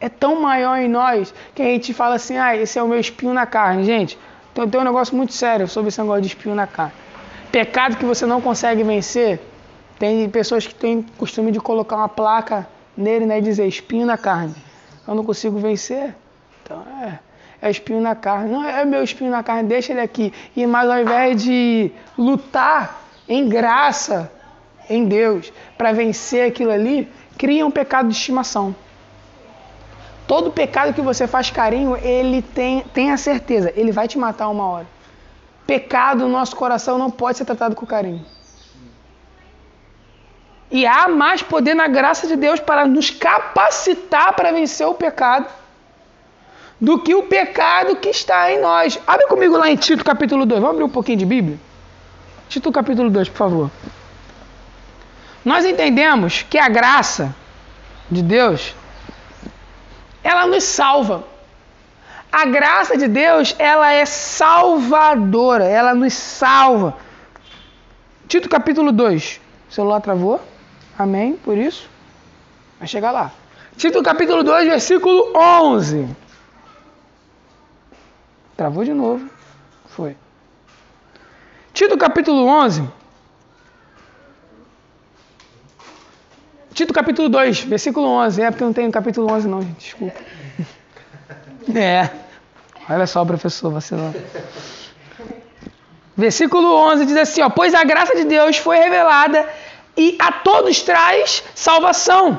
[0.00, 2.98] é tão maior em nós que a gente fala assim: ah, esse é o meu
[2.98, 3.84] espinho na carne.
[3.84, 4.18] Gente,
[4.52, 7.05] então tem um negócio muito sério sobre esse negócio de espinho na carne
[7.56, 9.40] pecado que você não consegue vencer,
[9.98, 14.18] tem pessoas que têm costume de colocar uma placa nele né, e dizer espinho na
[14.18, 14.54] carne.
[15.08, 16.14] Eu não consigo vencer.
[16.62, 17.18] Então é,
[17.62, 18.52] é espinho na carne.
[18.52, 20.34] Não é meu espinho na carne, deixa ele aqui.
[20.54, 24.30] E mais ao invés de lutar em graça
[24.90, 28.76] em Deus para vencer aquilo ali, cria um pecado de estimação.
[30.26, 34.50] Todo pecado que você faz carinho, ele tem, tem a certeza, ele vai te matar
[34.50, 34.95] uma hora
[35.66, 38.24] pecado no nosso coração não pode ser tratado com carinho.
[40.70, 45.46] E há mais poder na graça de Deus para nos capacitar para vencer o pecado
[46.80, 48.98] do que o pecado que está em nós.
[49.06, 50.60] Abre comigo lá em Tito capítulo 2.
[50.60, 51.58] Vamos abrir um pouquinho de Bíblia?
[52.48, 53.70] Tito capítulo 2, por favor.
[55.44, 57.34] Nós entendemos que a graça
[58.10, 58.74] de Deus
[60.22, 61.24] ela nos salva.
[62.36, 66.94] A graça de Deus, ela é salvadora, ela nos salva.
[68.28, 69.40] Tito capítulo 2.
[69.70, 70.38] O celular travou?
[70.98, 71.32] Amém?
[71.32, 71.88] Por isso?
[72.78, 73.32] Vai chegar lá.
[73.78, 76.14] Tito capítulo 2, versículo 11.
[78.54, 79.30] Travou de novo.
[79.86, 80.14] Foi.
[81.72, 82.86] Tito capítulo 11.
[86.74, 88.42] Tito capítulo 2, versículo 11.
[88.42, 89.78] É porque não tem capítulo 11 não, gente.
[89.78, 90.20] Desculpa.
[91.74, 92.25] É.
[92.88, 94.14] Olha só, professor, vacilou.
[96.16, 99.46] Versículo 11 diz assim: ó, Pois a graça de Deus foi revelada
[99.96, 102.38] e a todos traz salvação.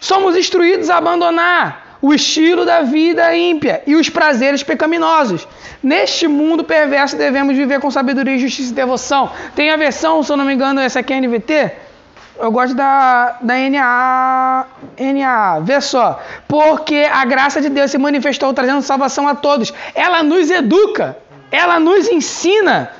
[0.00, 5.46] Somos instruídos a abandonar o estilo da vida ímpia e os prazeres pecaminosos.
[5.82, 9.30] Neste mundo perverso devemos viver com sabedoria, justiça e devoção.
[9.54, 11.72] Tem a versão, se eu não me engano, essa aqui é NVT,
[12.40, 14.66] eu gosto da, da NA,
[14.98, 15.60] NA.
[15.60, 16.20] Vê só.
[16.48, 19.72] Porque a graça de Deus se manifestou trazendo salvação a todos.
[19.94, 21.16] Ela nos educa.
[21.50, 22.90] Ela nos ensina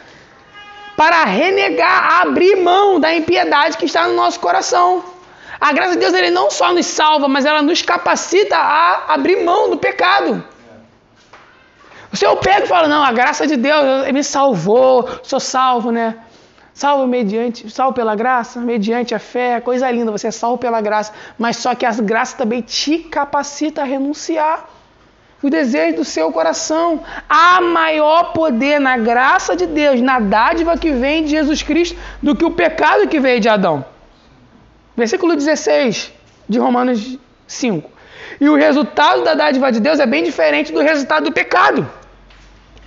[0.96, 5.02] para renegar, abrir mão da impiedade que está no nosso coração.
[5.60, 9.44] A graça de Deus ele não só nos salva, mas ela nos capacita a abrir
[9.44, 10.44] mão do pecado.
[12.12, 16.16] O Senhor pega e fala: Não, a graça de Deus me salvou, sou salvo, né?
[16.80, 21.12] Salvo mediante, salvo pela graça, mediante a fé, coisa linda, você é salvo pela graça,
[21.36, 24.66] mas só que a graça também te capacita a renunciar
[25.42, 27.02] o desejo do seu coração.
[27.28, 32.34] Há maior poder na graça de Deus, na dádiva que vem de Jesus Cristo, do
[32.34, 33.84] que o pecado que veio de Adão.
[34.96, 36.10] Versículo 16
[36.48, 37.90] de Romanos 5.
[38.40, 41.86] E o resultado da dádiva de Deus é bem diferente do resultado do pecado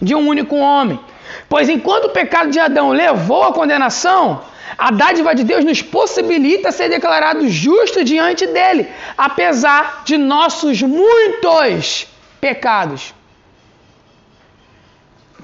[0.02, 1.00] de um único homem.
[1.48, 4.42] Pois enquanto o pecado de Adão levou à condenação,
[4.78, 12.08] a dádiva de Deus nos possibilita ser declarados justos diante dele, apesar de nossos muitos
[12.40, 13.14] pecados.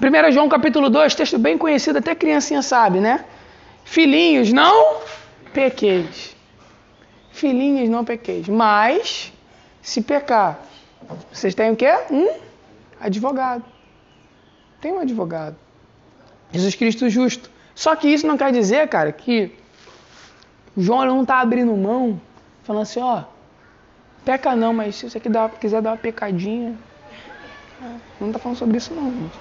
[0.00, 3.24] 1 João capítulo 2, texto bem conhecido, até criancinha sabe, né?
[3.84, 5.00] Filhinhos, não
[5.52, 6.34] pequeis.
[7.32, 8.48] Filhinhos, não pequeis.
[8.48, 9.32] Mas,
[9.82, 10.58] se pecar,
[11.32, 11.90] vocês têm o quê?
[12.10, 12.30] Um
[12.98, 13.64] advogado.
[14.80, 15.56] Tem um advogado.
[16.52, 17.50] Jesus Cristo justo.
[17.74, 19.52] Só que isso não quer dizer, cara, que
[20.76, 22.20] João não está abrindo mão,
[22.62, 23.22] falando assim, ó,
[24.24, 25.20] peca não, mas se você
[25.60, 26.74] quiser dar uma pecadinha,
[28.20, 29.38] não está falando sobre isso não, gente.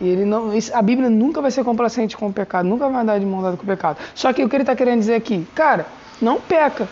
[0.00, 3.18] E ele não, a Bíblia nunca vai ser complacente com o pecado, nunca vai dar
[3.18, 3.98] de mão dada com o pecado.
[4.14, 5.86] Só que o que ele está querendo dizer aqui, cara,
[6.20, 6.88] não peca,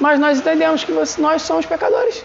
[0.00, 2.24] mas nós entendemos que nós somos pecadores.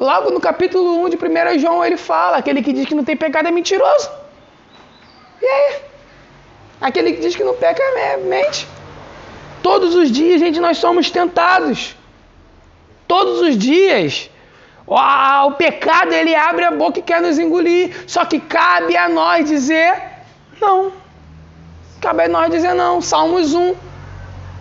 [0.00, 3.14] Logo no capítulo 1 de 1 João ele fala, aquele que diz que não tem
[3.14, 4.10] pecado é mentiroso.
[5.42, 5.76] E aí?
[6.80, 8.66] Aquele que diz que não peca é mente.
[9.62, 11.94] Todos os dias, gente, nós somos tentados.
[13.06, 14.30] Todos os dias.
[14.86, 17.94] O pecado ele abre a boca e quer nos engolir.
[18.06, 19.94] Só que cabe a nós dizer
[20.58, 20.92] não.
[22.00, 23.02] Cabe a nós dizer não.
[23.02, 23.74] Salmos 1.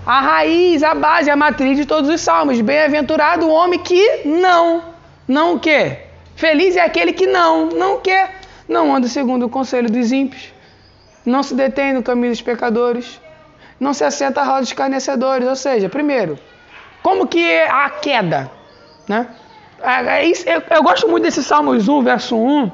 [0.05, 2.59] A raiz, a base, a matriz de todos os salmos.
[2.59, 4.88] Bem-aventurado o homem que não.
[5.29, 5.99] Não o quê?
[6.35, 7.67] Feliz é aquele que não.
[7.67, 8.27] Não quê?
[8.67, 10.51] Não anda segundo o conselho dos ímpios
[11.29, 13.21] não se detém no caminho dos pecadores,
[13.79, 15.47] não se assenta à roda dos escarnecedores.
[15.47, 16.37] Ou seja, primeiro,
[17.01, 18.51] como que é a queda?
[19.07, 19.27] Né?
[19.81, 22.71] É, é eu gosto muito desse Salmos 1, verso 1,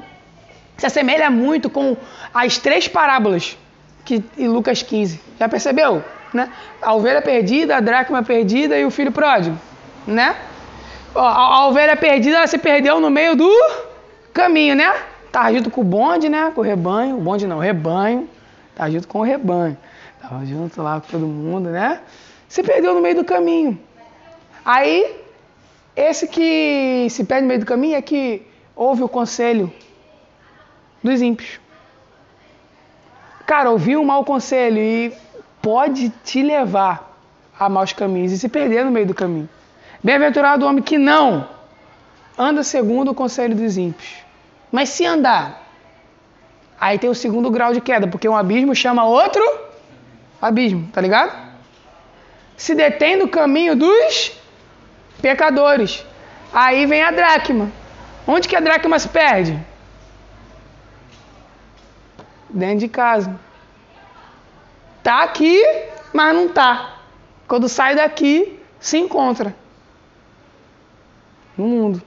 [0.78, 1.96] se assemelha muito com
[2.34, 3.58] as três parábolas
[4.04, 5.20] que, em Lucas 15.
[5.40, 6.04] Já percebeu?
[6.34, 6.50] Né?
[6.82, 9.58] A ovelha perdida, a dracma perdida e o filho pródigo.
[10.08, 10.36] Né?
[11.16, 13.50] A, a ovelha perdida ela se perdeu no meio do
[14.34, 14.94] caminho, né?
[15.32, 16.52] Tá junto com o bonde, né?
[16.54, 17.18] Com o rebanho.
[17.18, 18.30] O bonde não, o rebanho.
[18.76, 19.78] Tá junto com o rebanho.
[20.22, 22.02] Tava junto lá com todo mundo, né?
[22.48, 23.80] Se perdeu no meio do caminho.
[24.64, 25.16] Aí,
[25.96, 29.72] esse que se perde no meio do caminho é que ouve o conselho
[31.04, 31.60] dos ímpios.
[33.46, 35.14] Cara, ouvir um mau conselho e
[35.62, 37.16] pode te levar
[37.58, 39.48] a maus caminhos e se perder no meio do caminho.
[40.06, 41.50] Bem-aventurado o homem que não
[42.38, 44.24] anda segundo o conselho dos ímpios.
[44.72, 45.66] Mas se andar
[46.80, 49.42] Aí tem o segundo grau de queda, porque um abismo chama outro
[50.42, 51.34] abismo, tá ligado?
[52.58, 54.34] Se detém no caminho dos
[55.22, 56.06] pecadores.
[56.54, 57.72] Aí vem a dracma.
[58.28, 59.60] Onde que a dracma se perde?
[62.50, 63.36] Dentro de casa.
[65.02, 65.64] Tá aqui,
[66.14, 67.00] mas não tá.
[67.48, 69.56] Quando sai daqui, se encontra
[71.58, 72.02] no mundo.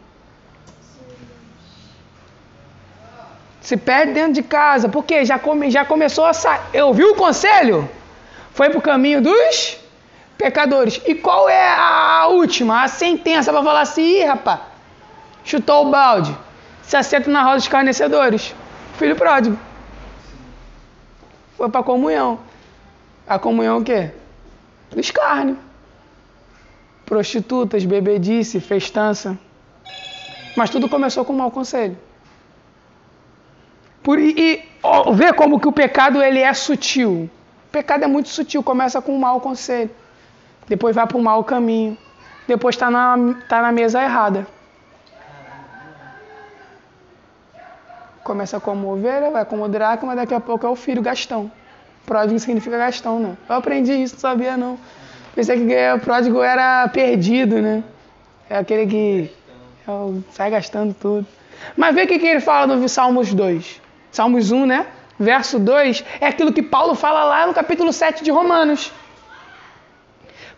[3.60, 6.60] Se perde dentro de casa, porque já, come, já começou a sair.
[6.72, 7.88] Eu vi o conselho?
[8.52, 9.78] Foi para o caminho dos
[10.38, 11.00] pecadores.
[11.04, 12.82] E qual é a última?
[12.82, 14.60] A sentença para falar assim, Ih, rapaz,
[15.44, 16.34] chutou o balde.
[16.82, 18.54] Se assenta na roda dos carnecedores.
[18.96, 19.58] Filho pródigo.
[21.56, 22.40] Foi para a comunhão.
[23.26, 24.10] A comunhão o quê?
[24.90, 25.58] Do escárnio.
[27.08, 29.38] Prostitutas, bebedice, festança.
[30.54, 31.96] Mas tudo começou com um mau conselho.
[34.02, 37.30] Por, e, e ó, vê como que o pecado ele é sutil.
[37.66, 39.90] O pecado é muito sutil, começa com um mau conselho,
[40.66, 41.96] depois vai para um mau caminho,
[42.46, 43.16] depois está na,
[43.48, 44.46] tá na mesa errada.
[48.22, 51.50] Começa como ovelha, vai como dracma, daqui a pouco é o filho Gastão.
[52.04, 53.36] Pródigo significa Gastão, né?
[53.48, 54.78] Eu aprendi isso, não sabia não.
[55.34, 57.82] Pensei que o pródigo era perdido, né?
[58.50, 59.30] É aquele que
[59.86, 61.26] é sai gastando tudo.
[61.76, 63.80] Mas vê o que, ele fala no Salmos 2.
[64.10, 64.86] Salmos 1, né?
[65.18, 68.92] Verso 2 é aquilo que Paulo fala lá no capítulo 7 de Romanos.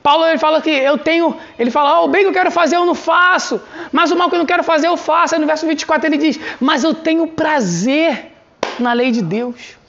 [0.03, 2.77] Paulo ele fala que eu tenho, ele fala, oh, o bem que eu quero fazer
[2.77, 3.61] eu não faço,
[3.93, 5.35] mas o mal que eu não quero fazer eu faço.
[5.35, 8.33] Aí no verso 24 ele diz, mas eu tenho prazer
[8.79, 9.80] na lei de Deus.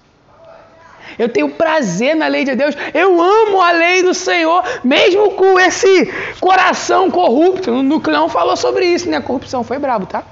[1.17, 2.75] Eu tenho prazer na lei de Deus.
[2.93, 7.71] Eu amo a lei do Senhor, mesmo com esse coração corrupto.
[7.71, 9.17] O Nucleão falou sobre isso, né?
[9.17, 10.23] A corrupção foi brabo, tá?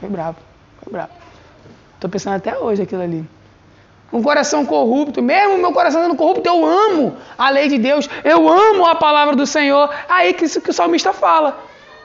[0.00, 0.38] Foi brabo,
[0.82, 1.12] foi brabo.
[1.94, 3.24] Estou pensando até hoje aquilo ali.
[4.12, 8.46] Um coração corrupto, mesmo meu coração sendo corrupto, eu amo a lei de Deus, eu
[8.46, 9.88] amo a palavra do Senhor.
[10.08, 11.58] Aí que que o salmista fala.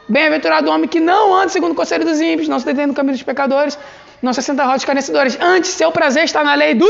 [0.07, 2.93] Bem-aventurado o homem que não anda segundo o conselho dos ímpios, não se detém no
[2.93, 3.77] caminho dos pecadores,
[4.21, 5.37] não se assenta roda dos carnecedores.
[5.41, 6.87] Antes, seu prazer está na lei do.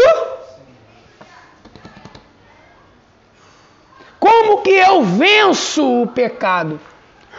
[4.19, 6.79] Como que eu venço o pecado?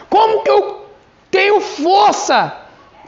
[0.09, 0.85] Como que eu
[1.29, 2.55] tenho força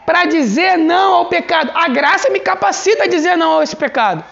[0.06, 1.72] para dizer não ao pecado.
[1.74, 4.24] A graça me capacita a dizer não a esse pecado.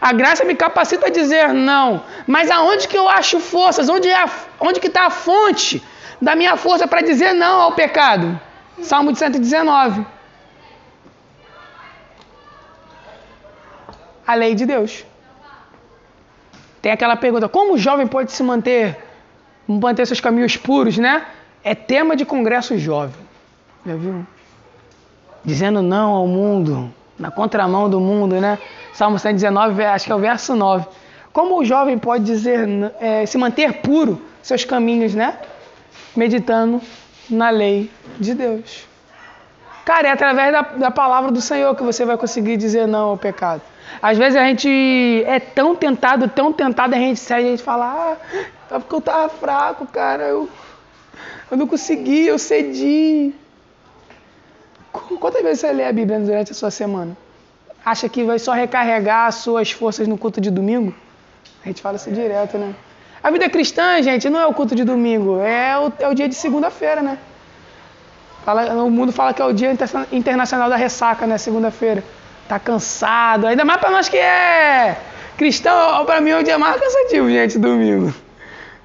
[0.00, 2.02] A graça me capacita a dizer não.
[2.26, 3.88] Mas aonde que eu acho forças?
[3.88, 4.24] Onde é
[4.60, 5.82] onde que está a fonte
[6.20, 8.40] da minha força para dizer não ao pecado?
[8.80, 10.06] Salmo de 119.
[14.28, 15.06] a lei de Deus.
[16.80, 18.96] Tem aquela pergunta: como o jovem pode se manter,
[19.66, 21.26] manter seus caminhos puros, né?
[21.62, 23.20] É tema de congresso jovem.
[23.84, 24.26] Já viu?
[25.44, 28.58] Dizendo não ao mundo, na contramão do mundo, né?
[28.92, 30.86] Salmo 119, acho que é o verso 9.
[31.32, 32.66] Como o jovem pode dizer,
[33.00, 35.38] é, se manter puro seus caminhos, né?
[36.16, 36.80] Meditando
[37.30, 38.87] na lei de Deus.
[39.88, 43.16] Cara, é através da, da palavra do Senhor que você vai conseguir dizer não ao
[43.16, 43.62] pecado.
[44.02, 47.62] Às vezes a gente é tão tentado, tão tentado, a gente sai e a gente
[47.62, 48.16] fala, ah,
[48.70, 50.46] é porque eu tava fraco, cara, eu,
[51.50, 53.32] eu não consegui, eu cedi.
[54.92, 57.16] Quantas vezes você lê a Bíblia durante a sua semana?
[57.82, 60.94] Acha que vai só recarregar as suas forças no culto de domingo?
[61.64, 62.74] A gente fala isso direto, né?
[63.22, 66.28] A vida cristã, gente, não é o culto de domingo, é o, é o dia
[66.28, 67.18] de segunda-feira, né?
[68.48, 69.70] Fala, o mundo fala que é o dia
[70.10, 71.36] internacional da ressaca, né?
[71.36, 72.02] Segunda-feira.
[72.48, 73.46] Tá cansado.
[73.46, 74.96] Ainda mais para nós que é
[75.36, 78.14] cristão, para mim é o dia mais cansativo, gente, domingo.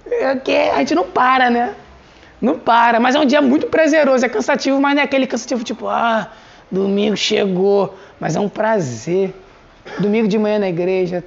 [0.05, 1.73] É que a gente não para, né?
[2.41, 2.99] Não para.
[2.99, 4.25] Mas é um dia muito prazeroso.
[4.25, 6.27] É cansativo, mas não é aquele cansativo tipo, ah,
[6.69, 7.97] domingo chegou.
[8.19, 9.33] Mas é um prazer.
[9.97, 11.23] Domingo de manhã na igreja.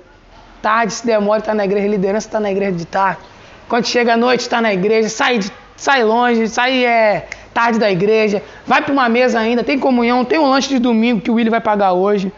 [0.61, 1.89] Tarde, se demora, tá na igreja.
[1.89, 3.21] Liderança tá na igreja de tarde.
[3.67, 5.09] Quando chega a noite, tá na igreja.
[5.09, 5.41] Sai,
[5.75, 7.27] sai longe, sai é,
[7.57, 8.43] tarde da igreja.
[8.67, 9.65] Vai para uma mesa ainda.
[9.65, 10.27] Tem comunhão.
[10.27, 12.31] Tem um lanche de domingo que o Willi vai pagar hoje.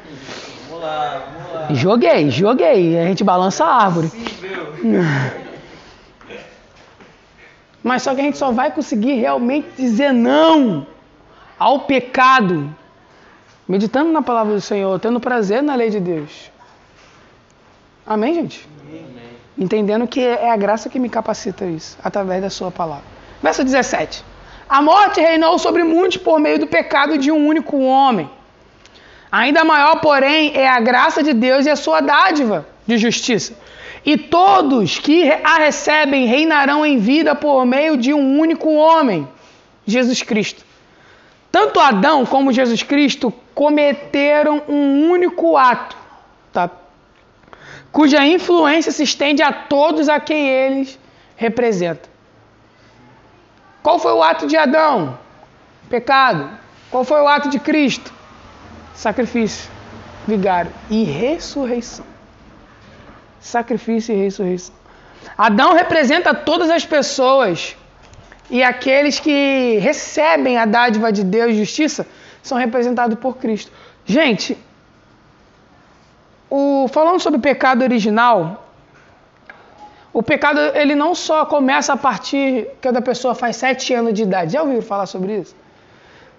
[0.69, 1.75] Vamos lá, vamos lá.
[1.75, 2.97] Joguei, joguei.
[3.01, 4.07] A gente balança a árvore.
[4.07, 4.29] Sim.
[7.83, 10.87] Mas só que a gente só vai conseguir realmente dizer não
[11.59, 12.73] ao pecado
[13.67, 16.51] meditando na palavra do Senhor, tendo prazer na lei de Deus.
[18.07, 18.69] Amém, gente?
[18.81, 19.05] Amém.
[19.59, 23.05] Entendendo que é a graça que me capacita isso, através da sua palavra.
[23.43, 24.25] Verso 17.
[24.69, 28.29] A morte reinou sobre muitos por meio do pecado de um único homem.
[29.31, 33.55] Ainda maior, porém, é a graça de Deus e a sua dádiva de justiça.
[34.05, 39.29] E todos que a recebem reinarão em vida por meio de um único homem,
[39.87, 40.65] Jesus Cristo.
[41.51, 45.97] Tanto Adão como Jesus Cristo cometeram um único ato,
[46.53, 46.71] tá?
[47.91, 50.99] cuja influência se estende a todos a quem eles
[51.37, 52.18] representam.
[53.83, 55.19] Qual foi o ato de Adão?
[55.89, 56.51] Pecado.
[56.91, 58.13] Qual foi o ato de Cristo?
[58.95, 59.71] Sacrifício,
[60.27, 62.05] vigário e ressurreição
[63.41, 64.75] sacrifício e ressurreição.
[65.37, 67.77] Adão representa todas as pessoas
[68.51, 72.07] e aqueles que recebem a dádiva de Deus justiça
[72.43, 73.71] são representados por Cristo.
[74.05, 74.57] Gente,
[76.49, 78.68] o, falando sobre o pecado original,
[80.13, 84.23] o pecado ele não só começa a partir que a pessoa faz sete anos de
[84.23, 84.53] idade.
[84.53, 85.55] Já ouviram falar sobre isso?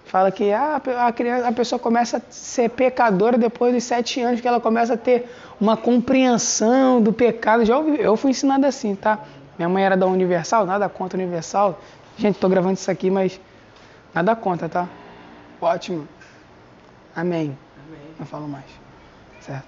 [0.04, 4.40] Fala que ah, a, criança, a pessoa começa a ser pecadora depois dos sete anos,
[4.40, 7.64] que ela começa a ter uma compreensão do pecado.
[7.64, 9.20] Já ouvi, eu fui ensinado assim, tá?
[9.56, 11.78] Minha mãe era da Universal, nada contra a Universal.
[12.18, 13.40] Gente, estou gravando isso aqui, mas
[14.12, 14.88] nada contra, tá?
[15.60, 16.08] Ótimo.
[17.14, 17.56] Amém.
[17.86, 18.00] Amém.
[18.18, 18.64] Não falo mais.
[19.40, 19.64] Certo?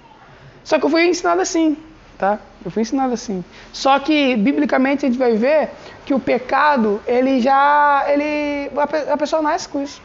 [0.65, 1.77] Só que eu fui ensinado assim,
[2.23, 2.39] tá?
[2.65, 3.45] Eu fui ensinado assim.
[3.73, 5.71] Só que, biblicamente, a gente vai ver
[6.07, 8.05] que o pecado, ele já.
[8.07, 8.71] Ele,
[9.11, 10.01] a pessoa nasce com isso.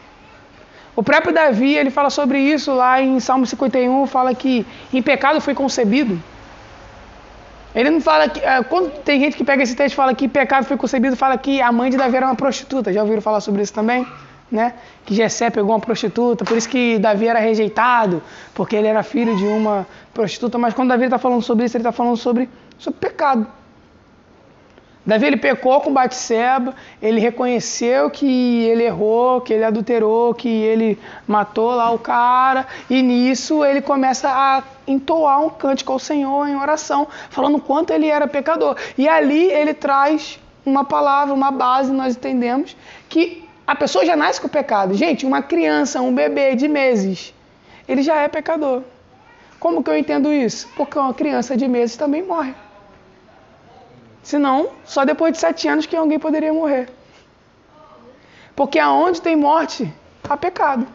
[0.96, 5.40] O próprio Davi, ele fala sobre isso lá em Salmo 51, fala que em pecado
[5.40, 6.20] foi concebido.
[7.72, 8.40] Ele não fala que.
[8.40, 11.38] É, quando tem gente que pega esse texto e fala que pecado foi concebido, fala
[11.38, 12.92] que a mãe de Davi era uma prostituta.
[12.92, 14.04] Já ouviram falar sobre isso também?
[14.50, 14.74] Né?
[15.04, 18.22] Que Jessé pegou uma prostituta, por isso que Davi era rejeitado,
[18.54, 20.56] porque ele era filho de uma prostituta.
[20.56, 23.46] Mas quando Davi está falando sobre isso, ele está falando sobre, sobre pecado.
[25.08, 30.98] Davi ele pecou com Batseba, ele reconheceu que ele errou, que ele adulterou, que ele
[31.26, 36.56] matou lá o cara, e nisso ele começa a entoar um cântico ao Senhor em
[36.56, 38.76] oração, falando quanto ele era pecador.
[38.98, 42.76] E ali ele traz uma palavra, uma base, nós entendemos
[43.08, 44.94] que a pessoa já nasce com pecado.
[44.94, 47.34] Gente, uma criança, um bebê de meses,
[47.86, 48.82] ele já é pecador.
[49.60, 50.66] Como que eu entendo isso?
[50.74, 52.54] Porque uma criança de meses também morre.
[54.22, 56.88] Senão, só depois de sete anos que alguém poderia morrer.
[58.56, 59.92] Porque aonde tem morte,
[60.26, 60.88] há pecado.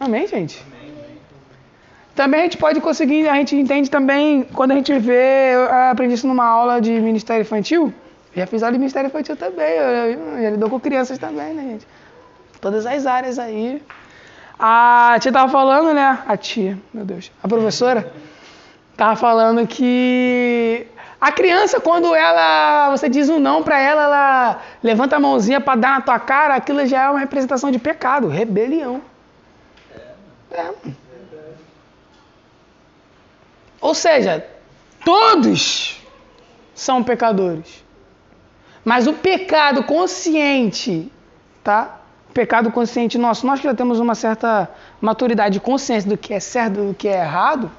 [0.00, 0.73] Amém, gente?
[2.14, 6.14] Também a gente pode conseguir, a gente entende também, quando a gente vê, eu aprendi
[6.14, 7.92] isso numa aula de Ministério Infantil,
[8.34, 11.86] já fiz aula de Ministério Infantil também, eu, já lidou com crianças também, né, gente?
[12.60, 13.82] Todas as áreas aí.
[14.58, 16.22] A tia tava falando, né?
[16.26, 17.32] A tia, meu Deus.
[17.42, 18.12] A professora
[18.96, 20.86] Tava falando que
[21.20, 25.80] a criança, quando ela, você diz um não para ela, ela levanta a mãozinha para
[25.80, 29.02] dar na tua cara, aquilo já é uma representação de pecado, rebelião.
[30.52, 30.70] É.
[33.84, 34.42] Ou seja,
[35.04, 36.00] todos
[36.74, 37.84] são pecadores.
[38.82, 41.12] Mas o pecado consciente,
[41.62, 42.00] tá?
[42.32, 44.70] Pecado consciente nosso, nós que já temos uma certa
[45.02, 47.70] maturidade de consciência do que é certo e do que é errado,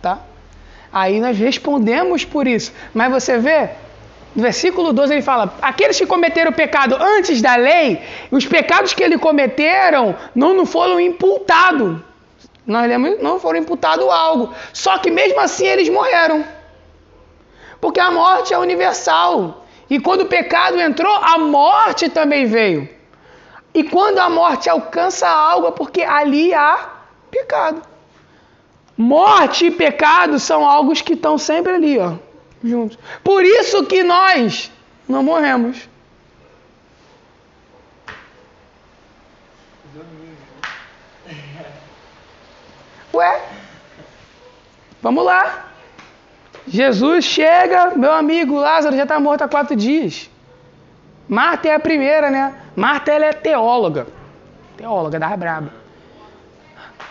[0.00, 0.20] tá?
[0.92, 2.72] Aí nós respondemos por isso.
[2.94, 3.70] Mas você vê,
[4.36, 9.02] no versículo 12 ele fala: aqueles que cometeram pecado antes da lei, os pecados que
[9.02, 12.08] eles cometeram não, não foram imputados.
[12.70, 14.54] Nós lemos, não foram imputados algo.
[14.72, 16.44] Só que mesmo assim eles morreram.
[17.80, 19.66] Porque a morte é universal.
[19.88, 22.88] E quando o pecado entrou, a morte também veio.
[23.74, 26.90] E quando a morte alcança algo, é porque ali há
[27.28, 27.82] pecado.
[28.96, 32.12] Morte e pecado são algo que estão sempre ali, ó,
[32.62, 32.96] juntos.
[33.24, 34.70] Por isso que nós
[35.08, 35.88] não morremos.
[43.14, 43.40] Ué?
[45.02, 45.66] Vamos lá.
[46.66, 50.30] Jesus chega, meu amigo Lázaro já está morto há quatro dias.
[51.28, 52.54] Marta é a primeira, né?
[52.76, 54.06] Marta ela é teóloga.
[54.76, 55.72] Teóloga da braba.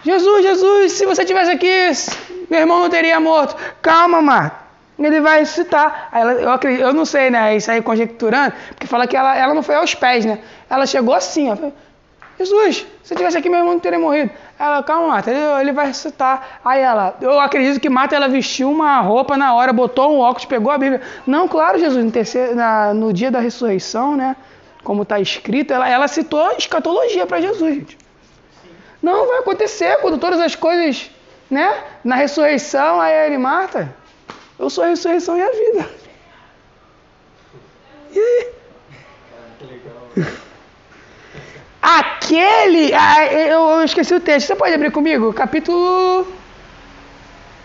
[0.03, 3.55] Jesus, Jesus, se você tivesse aqui, meu irmão não teria morto.
[3.81, 4.69] Calma, Marta.
[4.97, 6.09] Ele vai citar.
[6.11, 7.55] Ela, eu, acredito, eu não sei, né?
[7.55, 10.39] Isso aí conjecturando, porque fala que ela, ela não foi aos pés, né?
[10.69, 11.55] Ela chegou assim, ó.
[12.39, 14.31] Jesus, se tivesse aqui, meu irmão não teria morrido.
[14.57, 16.61] Ela, calma, Marta, ele, ele vai ressuscitar.
[16.63, 20.45] Aí ela, eu acredito que Marta ela vestiu uma roupa na hora, botou um óculos,
[20.45, 21.01] pegou a Bíblia.
[21.27, 24.37] Não, claro, Jesus, no, terceiro, na, no dia da ressurreição, né?
[24.85, 27.97] Como está escrito, ela, ela citou escatologia para Jesus, gente.
[29.03, 31.11] Não, vai acontecer quando todas as coisas,
[31.51, 31.83] né?
[32.05, 33.93] Na ressurreição, aí ele, Marta,
[34.57, 35.89] eu sou a ressurreição e a vida.
[38.13, 38.47] E aí?
[41.81, 42.93] Aquele.
[42.93, 44.47] Ah, eu esqueci o texto.
[44.47, 45.33] Você pode abrir comigo?
[45.33, 46.27] Capítulo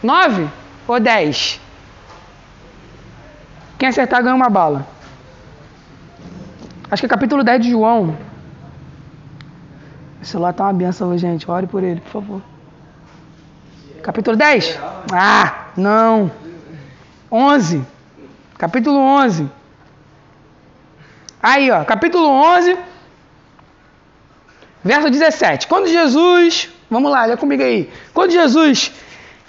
[0.02, 0.48] 9
[0.86, 1.60] ou 10?
[3.78, 4.86] Quem acertar ganha uma bala.
[6.90, 8.16] Acho que é capítulo 10 de João.
[10.22, 11.50] O celular tá uma benção, gente.
[11.50, 12.42] Ore por ele, por favor.
[14.02, 14.78] Capítulo 10?
[15.12, 16.30] Ah, não.
[17.30, 17.84] 11.
[18.56, 19.50] Capítulo 11.
[21.42, 21.84] Aí, ó.
[21.84, 22.78] Capítulo 11.
[24.85, 25.66] Verso 17.
[25.66, 27.91] Quando Jesus, vamos lá, olha comigo aí.
[28.12, 28.93] Quando Jesus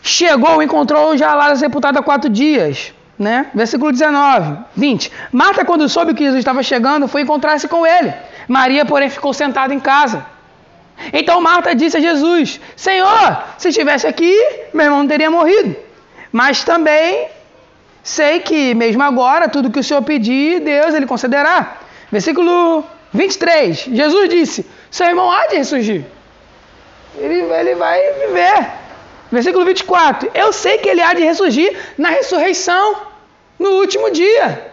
[0.01, 2.93] chegou, encontrou já lá sepultado há quatro dias.
[3.17, 3.47] Né?
[3.53, 5.11] Versículo 19, 20.
[5.31, 8.13] Marta, quando soube que Jesus estava chegando, foi encontrar-se com ele.
[8.47, 10.25] Maria, porém, ficou sentada em casa.
[11.11, 14.33] Então Marta disse a Jesus: Senhor, se estivesse aqui,
[14.73, 15.75] meu irmão não teria morrido.
[16.31, 17.27] Mas também
[18.03, 21.77] sei que, mesmo agora, tudo que o Senhor pedir, Deus ele concederá.
[22.11, 22.83] Versículo
[23.13, 23.89] 23.
[23.91, 24.65] Jesus disse:
[24.95, 26.05] Seu irmão há de ressurgir.
[27.17, 28.71] Ele, ele vai viver.
[29.29, 30.31] Versículo 24.
[30.33, 33.01] Eu sei que ele há de ressurgir na ressurreição,
[33.59, 34.71] no último dia.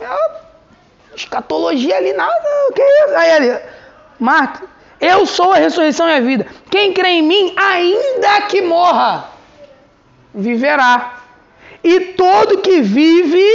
[0.00, 2.48] É escatologia ali, nada.
[2.68, 3.14] O que é isso?
[3.14, 3.60] Aí ele,
[4.18, 4.62] Marta,
[5.00, 6.48] eu sou a ressurreição e a vida.
[6.68, 9.30] Quem crê em mim, ainda que morra,
[10.34, 11.20] viverá.
[11.84, 13.46] E todo que vive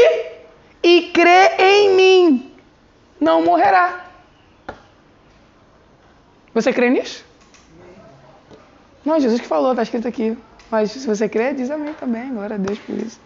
[0.81, 2.55] e crê em mim,
[3.19, 4.02] não morrerá.
[6.53, 7.25] Você crê nisso?
[9.03, 10.37] Não, Jesus que falou, está escrito aqui.
[10.69, 12.33] Mas se você crê, diz amém também.
[12.33, 13.19] Glória a Deus por isso.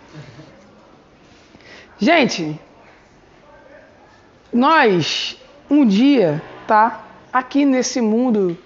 [2.00, 2.60] Gente,
[4.52, 5.38] nós,
[5.70, 7.06] um dia, tá?
[7.32, 8.58] Aqui nesse mundo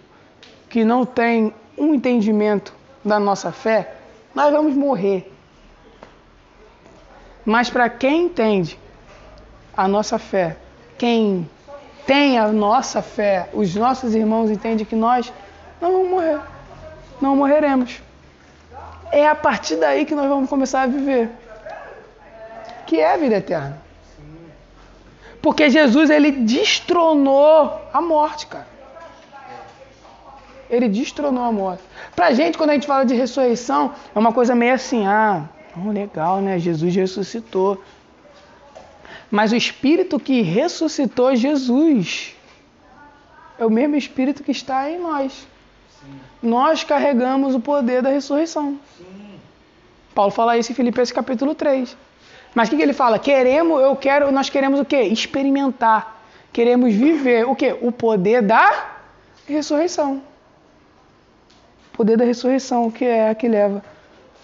[0.70, 3.96] que não tem um entendimento da nossa fé,
[4.34, 5.32] nós vamos morrer.
[7.46, 8.80] Mas para quem entende
[9.76, 10.58] a nossa fé,
[10.98, 11.50] quem
[12.12, 15.32] tem a nossa fé, os nossos irmãos entendem que nós
[15.80, 16.42] não vamos morrer.
[17.22, 18.02] Não morreremos.
[19.14, 21.30] É a partir daí que nós vamos começar a viver.
[22.86, 23.82] Que é a vida eterna.
[25.42, 28.68] Porque Jesus ele destronou a morte, cara.
[30.70, 31.82] Ele destronou a morte.
[32.14, 35.46] Pra gente, quando a gente fala de ressurreição, é uma coisa meio assim, ah,
[35.94, 36.60] legal, né?
[36.60, 37.82] Jesus ressuscitou.
[39.32, 42.36] Mas o Espírito que ressuscitou Jesus
[43.58, 45.48] é o mesmo Espírito que está em nós.
[46.02, 46.20] Sim.
[46.44, 48.78] Nós carregamos o poder da ressurreição.
[48.98, 49.40] Sim.
[50.14, 51.96] Paulo fala isso em Filipenses capítulo 3.
[52.54, 53.18] Mas o que, que, ele fala?
[53.18, 55.04] Queremos, eu quero, nós queremos o quê?
[55.04, 56.22] Experimentar.
[56.52, 57.78] Queremos viver o quê?
[57.82, 58.98] O poder da
[59.48, 60.22] ressurreição.
[61.94, 63.82] O poder da ressurreição, que é a que leva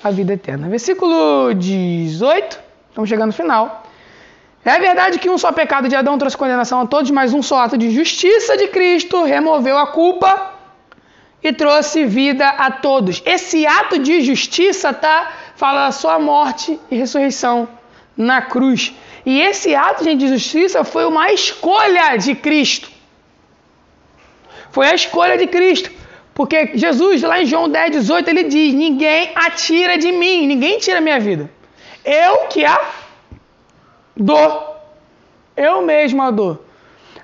[0.02, 0.70] à vida eterna.
[0.70, 2.60] Versículo 18,
[2.90, 3.87] estamos chegando no final.
[4.68, 7.60] É verdade que um só pecado de Adão trouxe condenação a todos, mas um só
[7.60, 10.56] ato de justiça de Cristo removeu a culpa
[11.42, 13.24] e trouxe vida a todos.
[13.26, 17.66] Esse ato de justiça tá fala da sua morte e ressurreição
[18.18, 18.94] na cruz.
[19.26, 22.92] E esse ato gente, de justiça foi uma escolha de Cristo.
[24.70, 25.90] Foi a escolha de Cristo.
[26.34, 30.98] Porque Jesus, lá em João 10, 18, ele diz: Ninguém atira de mim, ninguém tira
[30.98, 31.50] a minha vida.
[32.04, 33.07] Eu que a
[34.18, 34.76] dou.
[35.56, 36.66] Eu mesmo a dou.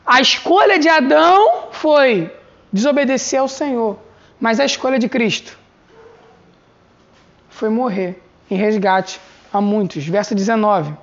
[0.05, 2.31] A escolha de Adão foi
[2.71, 3.97] desobedecer ao Senhor.
[4.39, 5.57] Mas a escolha de Cristo
[7.49, 9.21] foi morrer em resgate
[9.53, 10.05] a muitos.
[10.05, 10.93] Verso 19.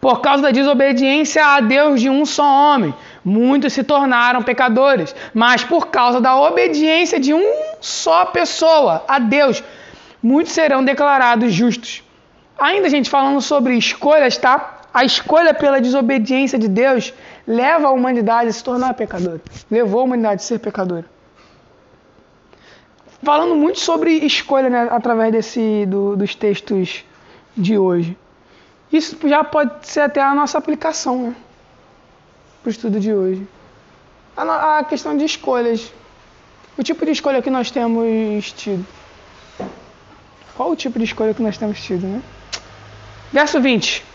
[0.00, 2.94] Por causa da desobediência a Deus de um só homem,
[3.24, 5.14] muitos se tornaram pecadores.
[5.32, 7.44] Mas por causa da obediência de um
[7.80, 9.62] só pessoa, a Deus,
[10.22, 12.02] muitos serão declarados justos.
[12.58, 14.79] Ainda, gente, falando sobre escolhas, tá?
[14.92, 17.14] A escolha pela desobediência de Deus
[17.46, 19.40] leva a humanidade a se tornar pecadora.
[19.70, 21.04] Levou a humanidade a ser pecadora.
[23.22, 27.04] Falando muito sobre escolha né, através desse, do, dos textos
[27.56, 28.16] de hoje.
[28.92, 31.36] Isso já pode ser até a nossa aplicação né,
[32.62, 33.46] para o estudo de hoje.
[34.36, 35.92] A, a questão de escolhas.
[36.76, 38.84] O tipo de escolha que nós temos tido.
[40.56, 42.22] Qual o tipo de escolha que nós temos tido, né?
[43.32, 44.09] Verso 20.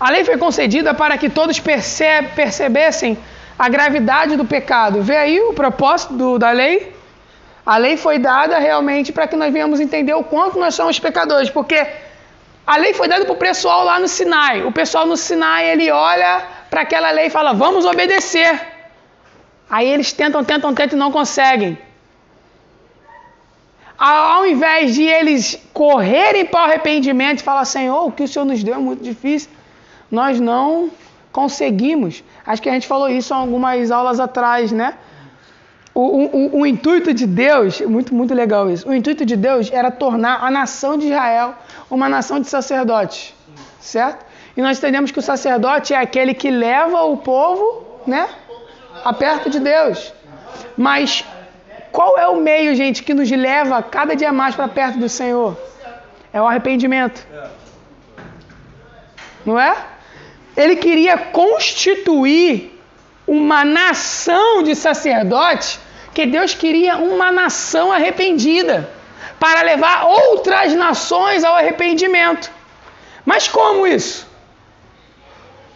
[0.00, 3.18] A lei foi concedida para que todos perce percebessem
[3.58, 5.02] a gravidade do pecado.
[5.02, 6.94] Vê aí o propósito do, da lei?
[7.66, 11.50] A lei foi dada realmente para que nós venhamos entender o quanto nós somos pecadores,
[11.50, 11.86] porque
[12.66, 14.62] a lei foi dada para o pessoal lá no Sinai.
[14.62, 18.58] O pessoal no Sinai, ele olha para aquela lei e fala, vamos obedecer.
[19.68, 21.78] Aí eles tentam, tentam, tentam e não conseguem.
[23.98, 28.46] Ao invés de eles correrem para o arrependimento e falar, Senhor, o que o Senhor
[28.46, 29.50] nos deu é muito difícil,
[30.10, 30.90] nós não
[31.32, 32.24] conseguimos.
[32.46, 34.94] Acho que a gente falou isso algumas aulas atrás, né?
[35.92, 39.90] O, o, o, intuito de Deus, muito, muito legal isso, o intuito de Deus era
[39.90, 41.54] tornar a nação de Israel
[41.90, 43.34] uma nação de sacerdotes,
[43.80, 44.24] certo?
[44.56, 48.28] E nós entendemos que o sacerdote é aquele que leva o povo, né,
[49.04, 50.12] a perto de Deus.
[50.76, 51.24] Mas
[51.90, 55.56] qual é o meio, gente, que nos leva cada dia mais para perto do Senhor?
[56.32, 57.26] É o arrependimento.
[59.44, 59.74] Não é?
[60.56, 62.78] Ele queria constituir
[63.26, 65.78] uma nação de sacerdotes,
[66.12, 68.90] que Deus queria uma nação arrependida,
[69.38, 72.50] para levar outras nações ao arrependimento.
[73.24, 74.26] Mas como isso?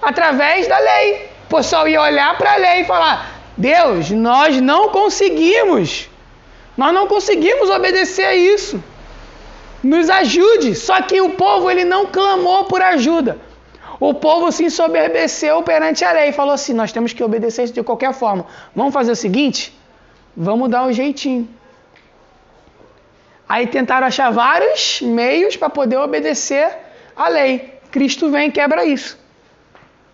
[0.03, 1.31] Através da lei.
[1.47, 6.09] O pessoal ia olhar para a lei e falar: Deus, nós não conseguimos,
[6.77, 8.83] nós não conseguimos obedecer a isso.
[9.83, 10.75] Nos ajude.
[10.75, 13.39] Só que o povo ele não clamou por ajuda.
[14.07, 17.83] O povo se ensoberbeceu perante a lei e falou assim: nós temos que obedecer de
[17.83, 18.45] qualquer forma.
[18.77, 19.75] Vamos fazer o seguinte?
[20.37, 21.49] Vamos dar um jeitinho.
[23.49, 26.69] Aí tentaram achar vários meios para poder obedecer
[27.17, 27.81] a lei.
[27.91, 29.19] Cristo vem e quebra isso.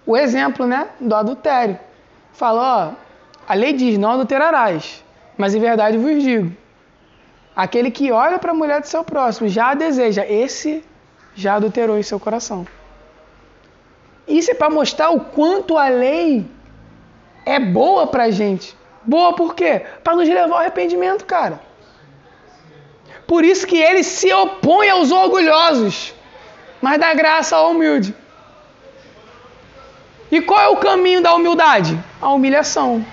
[0.06, 1.76] O exemplo, né, do adultério.
[2.32, 2.92] Falou, ó,
[3.48, 5.04] a lei diz: não adulterarás,
[5.36, 6.56] mas em verdade vos digo.
[7.56, 10.84] Aquele que olha para a mulher do seu próximo já a deseja, esse
[11.34, 12.64] já adulterou em seu coração.
[14.30, 16.46] Isso é para mostrar o quanto a lei
[17.44, 18.76] é boa para a gente.
[19.02, 19.82] Boa por quê?
[20.04, 21.60] Para nos levar ao arrependimento, cara.
[23.26, 26.14] Por isso que ele se opõe aos orgulhosos,
[26.80, 28.14] mas dá graça ao humilde.
[30.30, 31.98] E qual é o caminho da humildade?
[32.20, 33.04] A humilhação.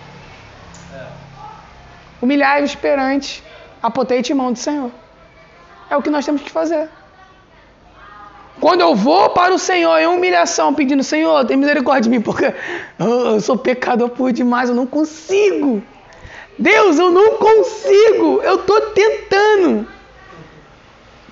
[2.22, 3.44] Humilhar-vos perante
[3.82, 4.92] a potente mão do Senhor.
[5.90, 6.90] É o que nós temos que fazer.
[8.60, 12.54] Quando eu vou para o Senhor em humilhação, pedindo, Senhor, tem misericórdia de mim, porque
[12.98, 15.82] eu sou pecador por demais, eu não consigo.
[16.58, 18.42] Deus, eu não consigo.
[18.42, 19.88] Eu estou tentando.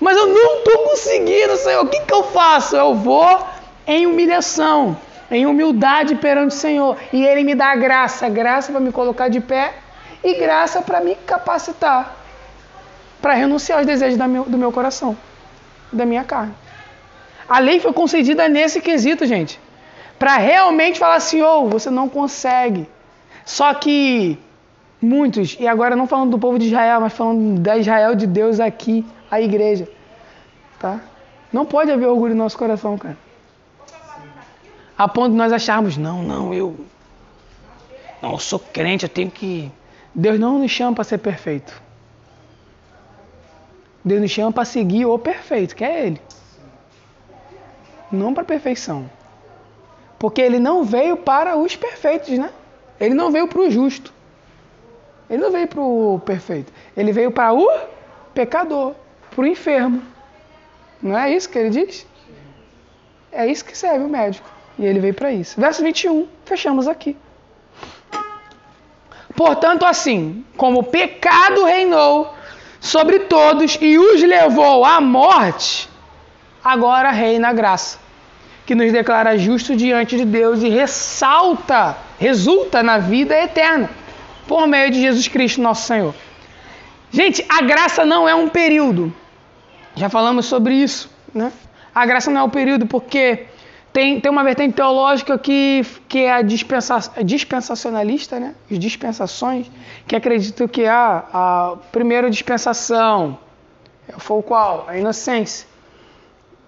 [0.00, 1.84] Mas eu não estou conseguindo, Senhor.
[1.84, 2.76] O que, que eu faço?
[2.76, 3.44] Eu vou
[3.86, 4.96] em humilhação,
[5.30, 6.96] em humildade perante o Senhor.
[7.12, 9.74] E Ele me dá graça graça para me colocar de pé
[10.22, 12.16] e graça para me capacitar
[13.20, 15.16] para renunciar aos desejos do meu coração,
[15.92, 16.54] da minha carne.
[17.48, 19.60] A lei foi concedida nesse quesito, gente.
[20.18, 22.88] Para realmente falar assim, oh, você não consegue.
[23.44, 24.38] Só que
[25.00, 28.58] muitos, e agora não falando do povo de Israel, mas falando da Israel de Deus
[28.58, 29.88] aqui, a igreja.
[30.80, 31.00] Tá?
[31.52, 33.16] Não pode haver orgulho no nosso coração, cara.
[34.98, 36.74] A ponto de nós acharmos, não, não, eu.
[38.22, 39.70] Não, eu sou crente, eu tenho que.
[40.14, 41.80] Deus não nos chama para ser perfeito.
[44.02, 46.20] Deus nos chama para seguir o perfeito, que é Ele
[48.10, 49.10] não para a perfeição.
[50.18, 52.50] Porque ele não veio para os perfeitos, né?
[52.98, 54.12] Ele não veio para o justo.
[55.28, 56.72] Ele não veio para o perfeito.
[56.96, 57.68] Ele veio para o
[58.32, 58.94] pecador,
[59.30, 60.02] para o enfermo.
[61.02, 62.06] Não é isso que ele diz?
[63.30, 64.48] É isso que serve o médico.
[64.78, 65.60] E ele veio para isso.
[65.60, 67.16] Verso 21, fechamos aqui.
[69.34, 72.32] Portanto, assim, como o pecado reinou
[72.80, 75.88] sobre todos e os levou à morte,
[76.66, 77.98] agora reina a graça,
[78.66, 83.88] que nos declara justo diante de Deus e ressalta, resulta na vida eterna,
[84.48, 86.12] por meio de Jesus Cristo, nosso Senhor.
[87.12, 89.14] Gente, a graça não é um período.
[89.94, 91.52] Já falamos sobre isso, né?
[91.94, 93.46] A graça não é um período porque
[93.92, 98.54] tem, tem uma vertente teológica que, que é a dispensa, dispensacionalista, né?
[98.70, 99.70] As dispensações,
[100.06, 103.38] que acreditam que a, a primeira dispensação
[104.18, 104.84] foi o qual?
[104.88, 105.75] A inocência.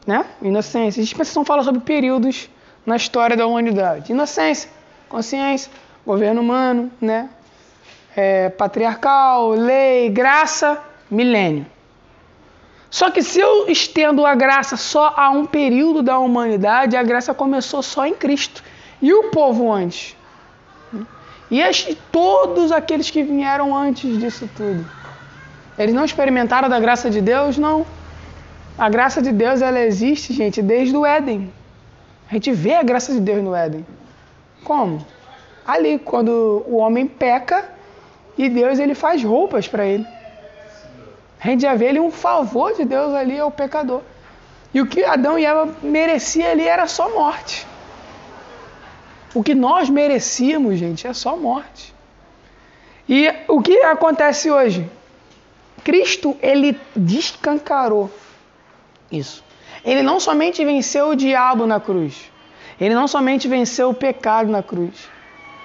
[0.09, 0.24] Né?
[0.40, 1.02] Inocência.
[1.02, 2.48] A dispensação fala sobre períodos
[2.86, 4.11] na história da humanidade.
[4.11, 4.70] Inocência,
[5.06, 5.70] consciência,
[6.06, 7.28] governo humano, né?
[8.16, 11.66] É, patriarcal, lei, graça, milênio.
[12.88, 17.34] Só que se eu estendo a graça só a um período da humanidade, a graça
[17.34, 18.64] começou só em Cristo.
[19.02, 20.16] E o povo antes?
[21.50, 24.90] E as, todos aqueles que vieram antes disso tudo?
[25.78, 27.59] Eles não experimentaram da graça de Deus?
[27.59, 27.97] Não.
[28.79, 31.53] A graça de Deus ela existe, gente, desde o Éden.
[32.31, 33.85] A gente vê a graça de Deus no Éden.
[34.62, 35.05] Como?
[35.66, 37.68] Ali, quando o homem peca
[38.37, 40.07] e Deus ele faz roupas para ele.
[41.41, 44.03] A gente já vê ali um favor de Deus ali ao pecador.
[44.72, 47.66] E o que Adão e Eva mereciam ali era só morte.
[49.35, 51.93] O que nós merecíamos, gente, é só morte.
[53.09, 54.89] E o que acontece hoje?
[55.83, 58.09] Cristo, ele descancarou
[59.11, 59.44] isso.
[59.84, 62.30] Ele não somente venceu o diabo na cruz,
[62.80, 65.09] ele não somente venceu o pecado na cruz,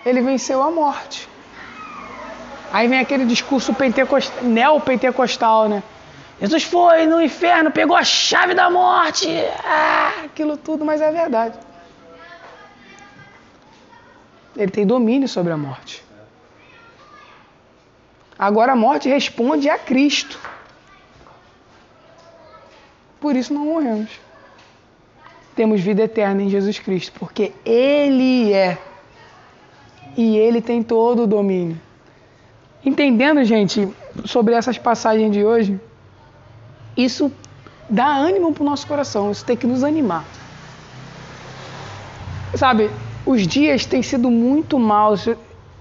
[0.06, 1.28] ele venceu a morte.
[2.72, 5.84] Aí vem aquele discurso pentecostal, neopentecostal, né?
[6.42, 9.28] Jesus foi no inferno, pegou a chave da morte.
[9.64, 11.58] Ah, aquilo tudo, mas é verdade.
[14.56, 16.04] Ele tem domínio sobre a morte.
[18.38, 20.40] Agora a morte responde a Cristo.
[23.24, 24.10] Por isso não morremos.
[25.56, 28.78] Temos vida eterna em Jesus Cristo, porque Ele é.
[30.18, 31.80] E Ele tem todo o domínio.
[32.84, 33.88] Entendendo, gente,
[34.26, 35.80] sobre essas passagens de hoje,
[36.98, 37.32] isso
[37.90, 40.26] dá ânimo para o nosso coração, isso tem que nos animar.
[42.56, 42.92] Sabe,
[43.26, 45.30] os dias têm sido muito maus,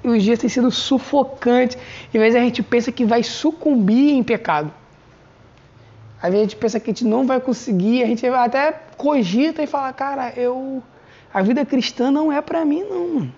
[0.04, 1.76] os dias têm sido sufocantes,
[2.14, 4.72] e às vezes a gente pensa que vai sucumbir em pecado.
[6.22, 9.60] Às vezes a gente pensa que a gente não vai conseguir, a gente até cogita
[9.62, 10.80] e fala, cara, eu
[11.34, 13.32] a vida cristã não é para mim não.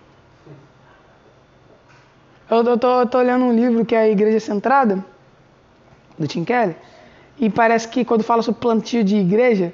[2.51, 5.05] Eu, eu, tô, eu tô lendo um livro que é a Igreja Centrada,
[6.19, 6.77] do Tim Kelly,
[7.39, 9.73] e parece que quando fala sobre plantio de igreja,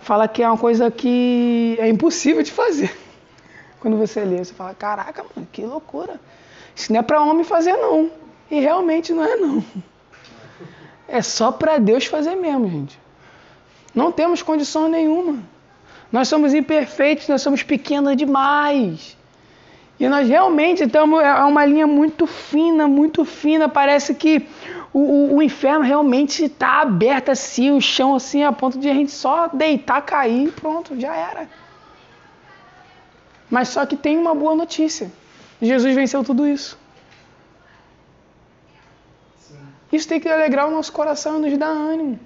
[0.00, 2.94] fala que é uma coisa que é impossível de fazer.
[3.80, 6.20] Quando você lê, você fala, caraca, mano, que loucura.
[6.74, 8.10] Isso não é para homem fazer não.
[8.50, 9.64] E realmente não é não.
[11.16, 13.00] É só para Deus fazer mesmo, gente.
[13.94, 15.38] Não temos condição nenhuma.
[16.12, 19.16] Nós somos imperfeitos, nós somos pequenos demais.
[19.98, 21.22] E nós realmente estamos.
[21.22, 23.66] É uma linha muito fina, muito fina.
[23.66, 24.46] Parece que
[24.92, 28.92] o, o, o inferno realmente está aberto assim, o chão assim, a ponto de a
[28.92, 31.48] gente só deitar, cair e pronto, já era.
[33.48, 35.10] Mas só que tem uma boa notícia:
[35.62, 36.78] Jesus venceu tudo isso.
[39.92, 42.18] Isso tem que alegrar o nosso coração e nos dar ânimo.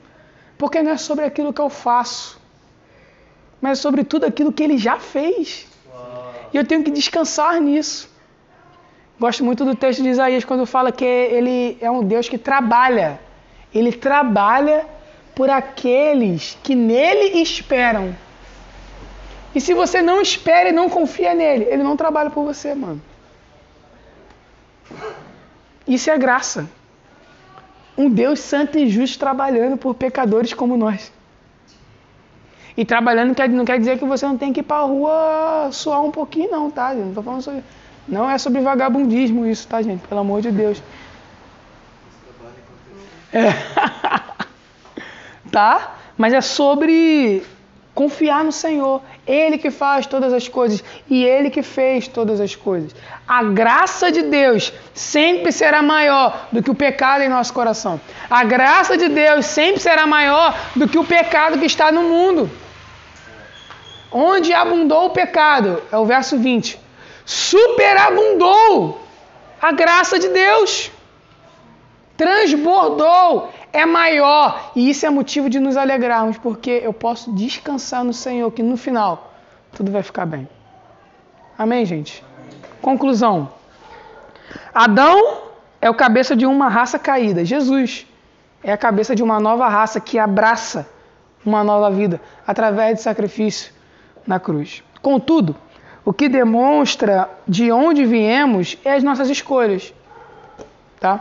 [0.57, 2.41] Porque não é sobre aquilo que eu faço,
[3.61, 5.67] mas é sobre tudo aquilo que ele já fez.
[6.53, 8.11] E eu tenho que descansar nisso.
[9.19, 13.21] Gosto muito do texto de Isaías quando fala que ele é um Deus que trabalha.
[13.73, 14.87] Ele trabalha
[15.35, 18.17] por aqueles que nele esperam.
[19.55, 23.01] E se você não espera e não confia nele, ele não trabalha por você, mano.
[25.87, 26.69] Isso é graça.
[28.01, 31.13] Um Deus santo e justo trabalhando por pecadores como nós.
[32.75, 36.03] E trabalhando não quer, dizer que você não tem que ir para a rua suar
[36.03, 36.95] um pouquinho, não, tá?
[36.95, 37.63] Não tô falando sobre.
[38.09, 40.01] Não é sobre vagabundismo isso, tá, gente?
[40.09, 40.83] Pelo amor de Deus.
[43.35, 43.51] É.
[45.53, 45.97] tá?
[46.17, 47.43] Mas é sobre
[47.95, 49.03] confiar no Senhor.
[49.27, 52.95] Ele que faz todas as coisas e ele que fez todas as coisas.
[53.27, 58.01] A graça de Deus sempre será maior do que o pecado em nosso coração.
[58.29, 62.51] A graça de Deus sempre será maior do que o pecado que está no mundo.
[64.13, 66.79] Onde abundou o pecado, é o verso 20.
[67.25, 69.01] Superabundou
[69.63, 70.91] A graça de Deus
[72.21, 74.73] transbordou, é maior.
[74.75, 78.77] E isso é motivo de nos alegrarmos, porque eu posso descansar no Senhor, que no
[78.77, 79.33] final
[79.73, 80.49] tudo vai ficar bem.
[81.57, 82.25] Amém, gente?
[82.81, 83.51] Conclusão.
[84.75, 85.43] Adão
[85.81, 87.45] é o cabeça de uma raça caída.
[87.45, 88.07] Jesus
[88.63, 90.89] é a cabeça de uma nova raça que abraça
[91.45, 93.73] uma nova vida através de sacrifício
[94.27, 94.83] na cruz.
[95.01, 95.57] Contudo,
[96.05, 99.95] o que demonstra de onde viemos é as nossas escolhas.
[100.99, 101.21] Tá?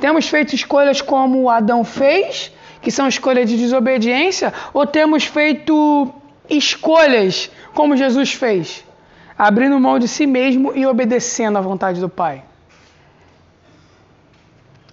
[0.00, 6.12] Temos feito escolhas como Adão fez, que são escolhas de desobediência, ou temos feito
[6.48, 8.84] escolhas como Jesus fez,
[9.36, 12.44] abrindo mão de si mesmo e obedecendo à vontade do Pai?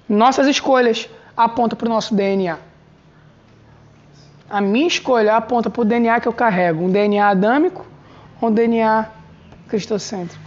[0.07, 2.57] Nossas escolhas apontam para o nosso DNA.
[4.49, 7.85] A minha escolha aponta para o DNA que eu carrego, um DNA adâmico
[8.39, 9.09] ou um DNA
[9.67, 10.43] cristocêntrico,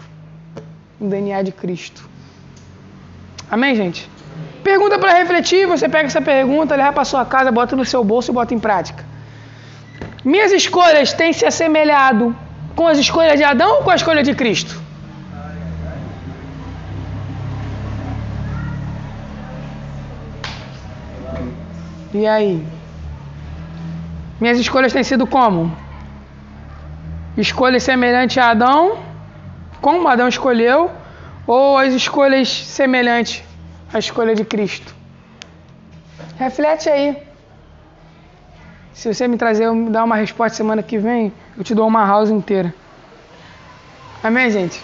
[1.00, 2.08] um DNA de Cristo.
[3.50, 4.08] Amém, gente?
[4.62, 8.30] Pergunta para refletir, você pega essa pergunta, leva para sua casa, bota no seu bolso
[8.30, 9.04] e bota em prática.
[10.24, 12.36] Minhas escolhas têm se assemelhado
[12.74, 14.80] com as escolhas de Adão ou com a escolha de Cristo?
[22.12, 22.66] E aí?
[24.40, 25.76] Minhas escolhas têm sido como?
[27.36, 28.98] Escolhas semelhantes a Adão,
[29.80, 30.90] como Adão escolheu,
[31.46, 33.42] ou as escolhas semelhantes
[33.92, 34.94] a escolha de Cristo.
[36.38, 37.16] Reflete aí.
[38.92, 42.04] Se você me trazer, me dar uma resposta semana que vem, eu te dou uma
[42.04, 42.74] house inteira.
[44.22, 44.82] Amém, gente?